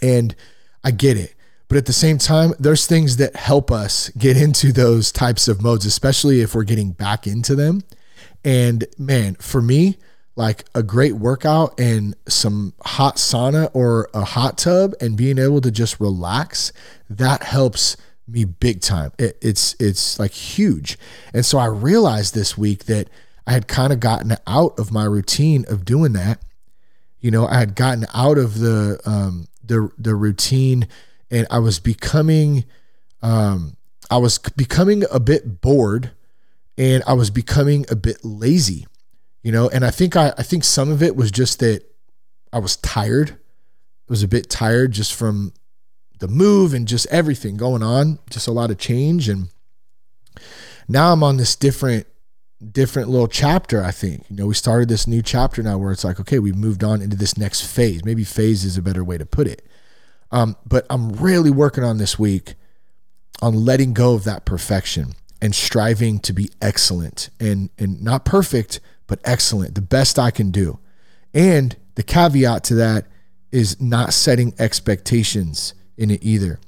And 0.00 0.34
I 0.84 0.90
get 0.90 1.16
it. 1.16 1.34
But 1.68 1.76
at 1.76 1.86
the 1.86 1.92
same 1.92 2.16
time, 2.18 2.54
there's 2.58 2.86
things 2.86 3.18
that 3.18 3.36
help 3.36 3.70
us 3.70 4.08
get 4.10 4.36
into 4.36 4.72
those 4.72 5.12
types 5.12 5.48
of 5.48 5.62
modes, 5.62 5.84
especially 5.84 6.40
if 6.40 6.54
we're 6.54 6.64
getting 6.64 6.92
back 6.92 7.26
into 7.26 7.54
them. 7.54 7.82
And 8.42 8.86
man, 8.96 9.34
for 9.34 9.60
me, 9.60 9.98
like 10.34 10.64
a 10.74 10.82
great 10.82 11.14
workout 11.14 11.78
and 11.78 12.14
some 12.26 12.72
hot 12.82 13.16
sauna 13.16 13.70
or 13.74 14.08
a 14.14 14.24
hot 14.24 14.56
tub 14.56 14.94
and 15.00 15.16
being 15.16 15.36
able 15.36 15.60
to 15.60 15.70
just 15.70 16.00
relax, 16.00 16.72
that 17.10 17.42
helps 17.42 17.96
me 18.26 18.44
big 18.44 18.80
time. 18.80 19.12
It, 19.18 19.36
it's 19.42 19.74
it's 19.80 20.18
like 20.18 20.30
huge. 20.30 20.98
And 21.34 21.44
so 21.44 21.58
I 21.58 21.66
realized 21.66 22.34
this 22.34 22.56
week 22.56 22.84
that 22.84 23.08
I 23.46 23.52
had 23.52 23.66
kind 23.66 23.92
of 23.92 24.00
gotten 24.00 24.36
out 24.46 24.78
of 24.78 24.92
my 24.92 25.04
routine 25.04 25.64
of 25.68 25.84
doing 25.84 26.12
that. 26.12 26.40
You 27.20 27.30
know, 27.30 27.46
I 27.46 27.58
had 27.58 27.74
gotten 27.74 28.06
out 28.14 28.38
of 28.38 28.60
the 28.60 29.00
um, 29.04 29.48
the 29.64 29.90
the 29.98 30.14
routine 30.14 30.86
and 31.30 31.46
I 31.50 31.58
was 31.58 31.78
becoming 31.78 32.64
um, 33.22 33.76
I 34.10 34.18
was 34.18 34.38
becoming 34.38 35.04
a 35.10 35.20
bit 35.20 35.60
bored 35.60 36.12
and 36.76 37.02
I 37.06 37.12
was 37.12 37.30
becoming 37.30 37.84
a 37.90 37.96
bit 37.96 38.24
lazy, 38.24 38.86
you 39.42 39.52
know, 39.52 39.68
and 39.68 39.84
I 39.84 39.90
think 39.90 40.16
I, 40.16 40.32
I 40.38 40.42
think 40.42 40.64
some 40.64 40.90
of 40.90 41.02
it 41.02 41.16
was 41.16 41.30
just 41.30 41.58
that 41.60 41.82
I 42.52 42.58
was 42.58 42.76
tired. 42.76 43.32
I 43.32 44.10
was 44.10 44.22
a 44.22 44.28
bit 44.28 44.48
tired 44.48 44.92
just 44.92 45.14
from 45.14 45.52
the 46.20 46.28
move 46.28 46.72
and 46.72 46.88
just 46.88 47.06
everything 47.08 47.56
going 47.56 47.82
on, 47.82 48.18
just 48.30 48.48
a 48.48 48.52
lot 48.52 48.70
of 48.70 48.78
change. 48.78 49.28
And 49.28 49.48
now 50.88 51.12
I'm 51.12 51.22
on 51.22 51.36
this 51.36 51.54
different, 51.54 52.06
different 52.72 53.08
little 53.08 53.28
chapter. 53.28 53.82
I 53.82 53.90
think, 53.90 54.24
you 54.30 54.36
know, 54.36 54.46
we 54.46 54.54
started 54.54 54.88
this 54.88 55.06
new 55.06 55.22
chapter 55.22 55.62
now 55.62 55.76
where 55.78 55.92
it's 55.92 56.04
like, 56.04 56.18
okay, 56.20 56.38
we've 56.38 56.56
moved 56.56 56.82
on 56.82 57.02
into 57.02 57.16
this 57.16 57.36
next 57.36 57.62
phase. 57.62 58.04
Maybe 58.04 58.24
phase 58.24 58.64
is 58.64 58.78
a 58.78 58.82
better 58.82 59.04
way 59.04 59.18
to 59.18 59.26
put 59.26 59.46
it. 59.46 59.66
Um, 60.30 60.56
but 60.66 60.86
I'm 60.90 61.12
really 61.12 61.50
working 61.50 61.84
on 61.84 61.98
this 61.98 62.18
week 62.18 62.54
on 63.40 63.54
letting 63.54 63.94
go 63.94 64.14
of 64.14 64.24
that 64.24 64.44
perfection 64.44 65.14
and 65.40 65.54
striving 65.54 66.18
to 66.18 66.32
be 66.32 66.50
excellent 66.60 67.30
and 67.38 67.70
and 67.78 68.02
not 68.02 68.24
perfect, 68.24 68.80
but 69.06 69.20
excellent, 69.24 69.74
the 69.74 69.80
best 69.80 70.18
I 70.18 70.30
can 70.30 70.50
do. 70.50 70.78
And 71.32 71.76
the 71.94 72.02
caveat 72.02 72.64
to 72.64 72.74
that 72.76 73.06
is 73.50 73.80
not 73.80 74.12
setting 74.12 74.54
expectations 74.58 75.74
in 75.96 76.10
it 76.10 76.22
either. 76.22 76.60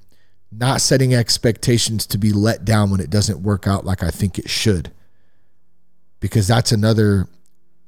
Not 0.53 0.81
setting 0.81 1.15
expectations 1.15 2.07
to 2.07 2.19
be 2.19 2.33
let 2.33 2.65
down 2.65 2.91
when 2.91 3.01
it 3.01 3.11
doesn't 3.11 3.43
work 3.43 3.67
out 3.67 3.85
like 3.85 4.03
I 4.03 4.11
think 4.11 4.39
it 4.39 4.51
should. 4.51 4.91
Because 6.19 6.49
that's 6.49 6.73
another 6.73 7.29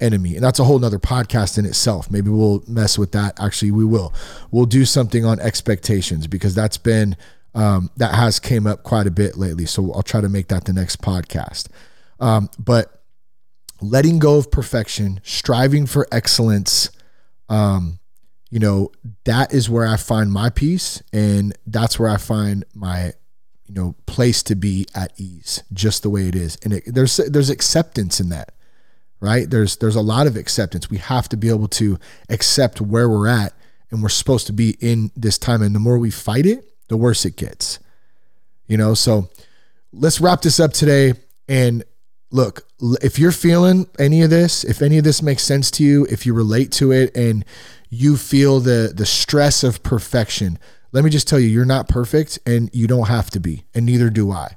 enemy. 0.03 0.35
And 0.35 0.45
that's 0.45 0.59
a 0.59 0.65
whole 0.65 0.79
nother 0.79 0.99
podcast 0.99 1.57
in 1.57 1.65
itself. 1.65 2.11
Maybe 2.11 2.29
we'll 2.29 2.63
mess 2.67 2.99
with 2.99 3.13
that. 3.13 3.39
Actually, 3.41 3.71
we 3.71 3.85
will. 3.85 4.13
We'll 4.51 4.67
do 4.67 4.85
something 4.85 5.25
on 5.25 5.41
expectations 5.41 6.27
because 6.27 6.55
that's 6.55 6.77
been 6.77 7.17
um, 7.55 7.91
that 7.97 8.15
has 8.15 8.39
came 8.41 8.67
up 8.67 8.83
quite 8.83 9.07
a 9.07 9.11
bit 9.11 9.37
lately. 9.37 9.67
So 9.67 9.93
I'll 9.93 10.03
try 10.03 10.21
to 10.21 10.29
make 10.29 10.49
that 10.49 10.65
the 10.65 10.73
next 10.73 11.01
podcast. 11.01 11.69
Um, 12.19 12.51
but 12.59 13.03
letting 13.81 14.19
go 14.19 14.37
of 14.37 14.51
perfection, 14.51 15.21
striving 15.23 15.87
for 15.87 16.07
excellence, 16.13 16.91
um, 17.49 17.99
you 18.51 18.59
know, 18.59 18.93
that 19.25 19.53
is 19.53 19.71
where 19.71 19.87
I 19.87 19.97
find 19.97 20.31
my 20.31 20.51
peace, 20.51 21.03
and 21.13 21.57
that's 21.67 21.99
where 21.99 22.09
I 22.09 22.19
find 22.19 22.65
my 22.75 23.13
you 23.67 23.75
know 23.75 23.95
place 24.07 24.43
to 24.45 24.55
be 24.55 24.87
at 24.95 25.13
ease, 25.19 25.63
just 25.73 26.03
the 26.03 26.11
way 26.11 26.29
it 26.29 26.35
is. 26.35 26.59
And 26.63 26.75
it, 26.75 26.85
there's 26.87 27.17
there's 27.17 27.51
acceptance 27.51 28.21
in 28.21 28.29
that 28.29 28.55
right? 29.23 29.49
There's 29.49 29.77
there's 29.77 29.97
a 29.97 30.03
lot 30.03 30.27
of 30.27 30.37
acceptance. 30.37 30.91
We 30.91 30.99
have 30.99 31.29
to 31.31 31.37
be 31.37 31.49
able 31.49 31.69
to 31.69 31.99
accept 32.29 32.81
where 32.81 33.09
we're 33.09 33.29
at 33.29 33.55
and 33.91 34.03
we're 34.03 34.09
supposed 34.09 34.49
to 34.49 34.53
be 34.53 34.77
in 34.81 35.13
this 35.17 35.39
time. 35.39 35.63
And 35.63 35.75
the 35.75 35.81
more 35.81 35.97
we 35.97 36.11
fight 36.11 36.45
it, 36.45 36.69
the 36.89 36.97
worse 36.97 37.25
it 37.25 37.37
gets. 37.37 37.79
You 38.67 38.77
know, 38.77 38.95
so 38.95 39.31
let's 39.93 40.21
wrap 40.21 40.43
this 40.43 40.59
up 40.59 40.73
today. 40.73 41.15
And 41.49 41.85
look, 42.33 42.67
if 43.01 43.19
you're 43.19 43.33
feeling 43.33 43.87
any 43.97 44.23
of 44.23 44.31
this, 44.31 44.65
if 44.65 44.83
any 44.83 44.99
of 44.99 45.05
this 45.05 45.23
makes 45.23 45.45
sense 45.45 45.71
to 45.73 45.85
you, 45.85 46.05
if 46.11 46.27
you 46.27 46.35
relate 46.35 46.73
to 46.73 46.91
it 46.91 47.17
and 47.17 47.45
you 47.91 48.17
feel 48.17 48.59
the 48.59 48.93
the 48.93 49.07
stress 49.07 49.63
of 49.63 49.85
perfection, 49.85 50.59
let 50.91 51.05
me 51.05 51.11
just 51.11 51.29
tell 51.29 51.39
you, 51.39 51.49
you're 51.49 51.65
not 51.65 51.89
perfect 51.89 52.41
and 52.45 52.71
you 52.73 52.89
don't 52.89 53.07
have 53.09 53.31
to 53.31 53.41
be, 53.41 53.67
and 53.73 53.87
neither 53.87 54.11
do 54.11 54.33
I. 54.33 54.57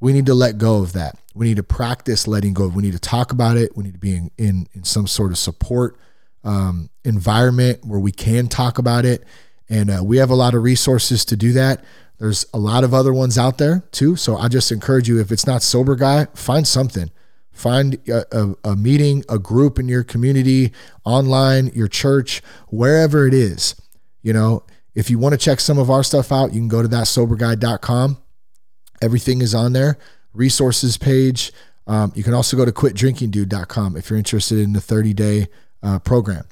We 0.00 0.12
need 0.12 0.26
to 0.26 0.34
let 0.34 0.58
go 0.58 0.78
of 0.78 0.94
that. 0.94 1.16
We 1.34 1.46
need 1.46 1.56
to 1.56 1.62
practice 1.62 2.26
letting 2.26 2.54
go. 2.54 2.68
We 2.68 2.82
need 2.82 2.92
to 2.92 2.98
talk 2.98 3.32
about 3.32 3.56
it. 3.56 3.76
We 3.76 3.84
need 3.84 3.94
to 3.94 3.98
be 3.98 4.14
in, 4.14 4.30
in, 4.38 4.68
in 4.72 4.84
some 4.84 5.06
sort 5.06 5.30
of 5.30 5.38
support 5.38 5.98
um, 6.44 6.90
environment 7.04 7.84
where 7.84 8.00
we 8.00 8.12
can 8.12 8.48
talk 8.48 8.78
about 8.78 9.04
it. 9.04 9.24
And 9.68 9.90
uh, 9.90 10.02
we 10.04 10.18
have 10.18 10.30
a 10.30 10.34
lot 10.34 10.54
of 10.54 10.62
resources 10.62 11.24
to 11.26 11.36
do 11.36 11.52
that. 11.52 11.84
There's 12.18 12.46
a 12.54 12.58
lot 12.58 12.84
of 12.84 12.94
other 12.94 13.12
ones 13.12 13.36
out 13.36 13.58
there 13.58 13.82
too. 13.90 14.16
So 14.16 14.36
I 14.36 14.48
just 14.48 14.70
encourage 14.70 15.08
you 15.08 15.20
if 15.20 15.32
it's 15.32 15.46
not 15.46 15.62
Sober 15.62 15.96
Guy, 15.96 16.26
find 16.34 16.66
something. 16.66 17.10
Find 17.50 17.98
a, 18.08 18.24
a, 18.36 18.54
a 18.64 18.76
meeting, 18.76 19.24
a 19.28 19.38
group 19.38 19.78
in 19.78 19.88
your 19.88 20.04
community, 20.04 20.72
online, 21.04 21.68
your 21.68 21.88
church, 21.88 22.42
wherever 22.68 23.26
it 23.26 23.34
is. 23.34 23.74
You 24.22 24.32
know, 24.32 24.64
if 24.94 25.10
you 25.10 25.18
want 25.18 25.32
to 25.34 25.38
check 25.38 25.60
some 25.60 25.78
of 25.78 25.90
our 25.90 26.02
stuff 26.02 26.32
out, 26.32 26.52
you 26.52 26.60
can 26.60 26.68
go 26.68 26.82
to 26.82 26.88
thatsoberguy.com 26.88 28.18
Everything 29.04 29.42
is 29.42 29.54
on 29.54 29.72
there. 29.74 29.98
Resources 30.34 30.96
page. 30.96 31.52
Um, 31.86 32.12
you 32.14 32.22
can 32.22 32.34
also 32.34 32.56
go 32.56 32.64
to 32.64 32.72
quitdrinkingdude.com 32.72 33.96
if 33.96 34.10
you're 34.10 34.18
interested 34.18 34.58
in 34.58 34.72
the 34.72 34.80
30 34.80 35.14
day 35.14 35.46
uh, 35.82 35.98
program. 35.98 36.44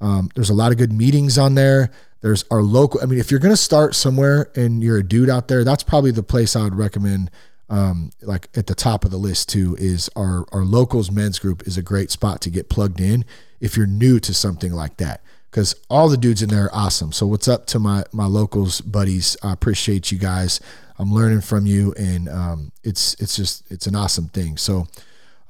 Um, 0.00 0.30
there's 0.34 0.50
a 0.50 0.54
lot 0.54 0.72
of 0.72 0.78
good 0.78 0.92
meetings 0.92 1.38
on 1.38 1.54
there. 1.54 1.90
There's 2.20 2.44
our 2.50 2.62
local. 2.62 3.00
I 3.02 3.06
mean, 3.06 3.18
if 3.18 3.30
you're 3.30 3.40
going 3.40 3.52
to 3.52 3.56
start 3.56 3.94
somewhere 3.94 4.50
and 4.56 4.82
you're 4.82 4.98
a 4.98 5.02
dude 5.02 5.30
out 5.30 5.48
there, 5.48 5.64
that's 5.64 5.82
probably 5.82 6.10
the 6.10 6.22
place 6.22 6.56
I 6.56 6.64
would 6.64 6.74
recommend. 6.74 7.30
Um, 7.70 8.12
like 8.22 8.48
at 8.56 8.66
the 8.66 8.74
top 8.74 9.04
of 9.04 9.10
the 9.10 9.18
list 9.18 9.50
too 9.50 9.76
is 9.78 10.08
our 10.16 10.46
our 10.52 10.64
locals 10.64 11.10
men's 11.10 11.38
group 11.38 11.66
is 11.66 11.76
a 11.76 11.82
great 11.82 12.10
spot 12.10 12.40
to 12.40 12.50
get 12.50 12.70
plugged 12.70 12.98
in 12.98 13.26
if 13.60 13.76
you're 13.76 13.86
new 13.86 14.18
to 14.20 14.32
something 14.32 14.72
like 14.72 14.96
that 14.96 15.20
because 15.50 15.74
all 15.88 16.08
the 16.08 16.16
dudes 16.16 16.42
in 16.42 16.48
there 16.48 16.64
are 16.64 16.74
awesome. 16.74 17.12
So 17.12 17.26
what's 17.26 17.48
up 17.48 17.66
to 17.68 17.78
my 17.78 18.04
my 18.12 18.26
locals 18.26 18.80
buddies? 18.80 19.36
I 19.42 19.52
appreciate 19.52 20.12
you 20.12 20.18
guys. 20.18 20.60
I'm 20.98 21.12
learning 21.12 21.42
from 21.42 21.66
you, 21.66 21.94
and 21.96 22.28
um, 22.28 22.72
it's 22.82 23.14
it's 23.14 23.36
just 23.36 23.70
it's 23.70 23.86
an 23.86 23.94
awesome 23.94 24.28
thing. 24.28 24.56
So. 24.56 24.86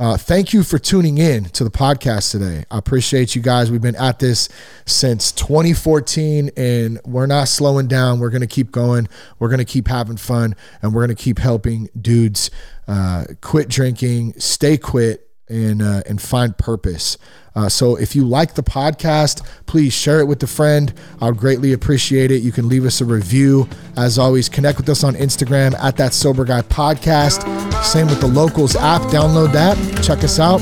Uh, 0.00 0.16
thank 0.16 0.52
you 0.52 0.62
for 0.62 0.78
tuning 0.78 1.18
in 1.18 1.46
to 1.46 1.64
the 1.64 1.72
podcast 1.72 2.30
today. 2.30 2.64
I 2.70 2.78
appreciate 2.78 3.34
you 3.34 3.42
guys. 3.42 3.68
We've 3.68 3.82
been 3.82 3.96
at 3.96 4.20
this 4.20 4.48
since 4.86 5.32
2014 5.32 6.52
and 6.56 7.00
we're 7.04 7.26
not 7.26 7.48
slowing 7.48 7.88
down. 7.88 8.20
We're 8.20 8.30
going 8.30 8.42
to 8.42 8.46
keep 8.46 8.70
going. 8.70 9.08
We're 9.40 9.48
going 9.48 9.58
to 9.58 9.64
keep 9.64 9.88
having 9.88 10.16
fun 10.16 10.54
and 10.82 10.94
we're 10.94 11.04
going 11.04 11.16
to 11.16 11.20
keep 11.20 11.40
helping 11.40 11.88
dudes 12.00 12.52
uh, 12.86 13.24
quit 13.40 13.66
drinking, 13.66 14.34
stay 14.38 14.78
quit, 14.78 15.27
and, 15.48 15.82
uh, 15.82 16.02
and 16.06 16.20
find 16.20 16.56
purpose. 16.56 17.18
Uh, 17.54 17.68
so 17.68 17.96
if 17.96 18.14
you 18.14 18.24
like 18.24 18.54
the 18.54 18.62
podcast, 18.62 19.44
please 19.66 19.92
share 19.92 20.20
it 20.20 20.26
with 20.26 20.40
a 20.44 20.46
friend. 20.46 20.92
I 21.20 21.26
would 21.26 21.38
greatly 21.38 21.72
appreciate 21.72 22.30
it. 22.30 22.42
You 22.42 22.52
can 22.52 22.68
leave 22.68 22.84
us 22.84 23.00
a 23.00 23.04
review. 23.04 23.68
As 23.96 24.16
always, 24.16 24.48
connect 24.48 24.78
with 24.78 24.88
us 24.88 25.02
on 25.02 25.14
Instagram 25.14 25.74
at 25.80 25.96
that 25.96 26.14
sober 26.14 26.44
guy 26.44 26.62
podcast. 26.62 27.42
Same 27.82 28.06
with 28.06 28.20
the 28.20 28.28
locals 28.28 28.76
app. 28.76 29.02
Download 29.02 29.52
that. 29.52 29.76
Check 30.04 30.22
us 30.22 30.38
out. 30.38 30.60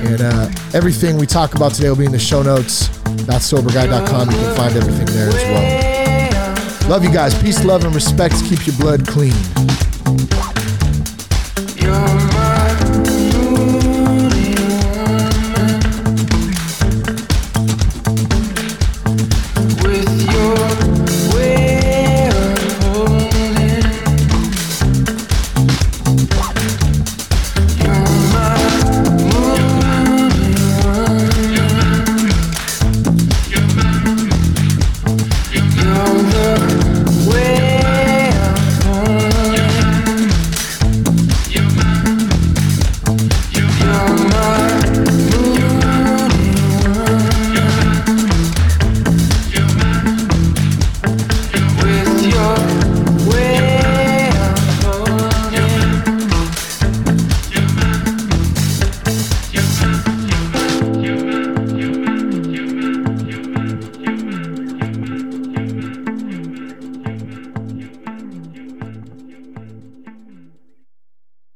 And 0.00 0.20
uh, 0.20 0.50
everything 0.74 1.18
we 1.18 1.26
talk 1.26 1.54
about 1.54 1.74
today 1.74 1.88
will 1.88 1.96
be 1.96 2.06
in 2.06 2.12
the 2.12 2.18
show 2.18 2.42
notes. 2.42 2.88
That's 3.26 3.52
soberguy.com. 3.52 4.30
You 4.30 4.36
can 4.36 4.56
find 4.56 4.76
everything 4.76 5.06
there 5.06 5.28
as 5.28 5.34
well. 5.34 6.90
Love 6.90 7.04
you 7.04 7.12
guys. 7.12 7.40
Peace, 7.40 7.64
love, 7.64 7.84
and 7.84 7.94
respect. 7.94 8.34
Keep 8.44 8.66
your 8.66 8.76
blood 8.76 9.06
clean. 9.06 9.34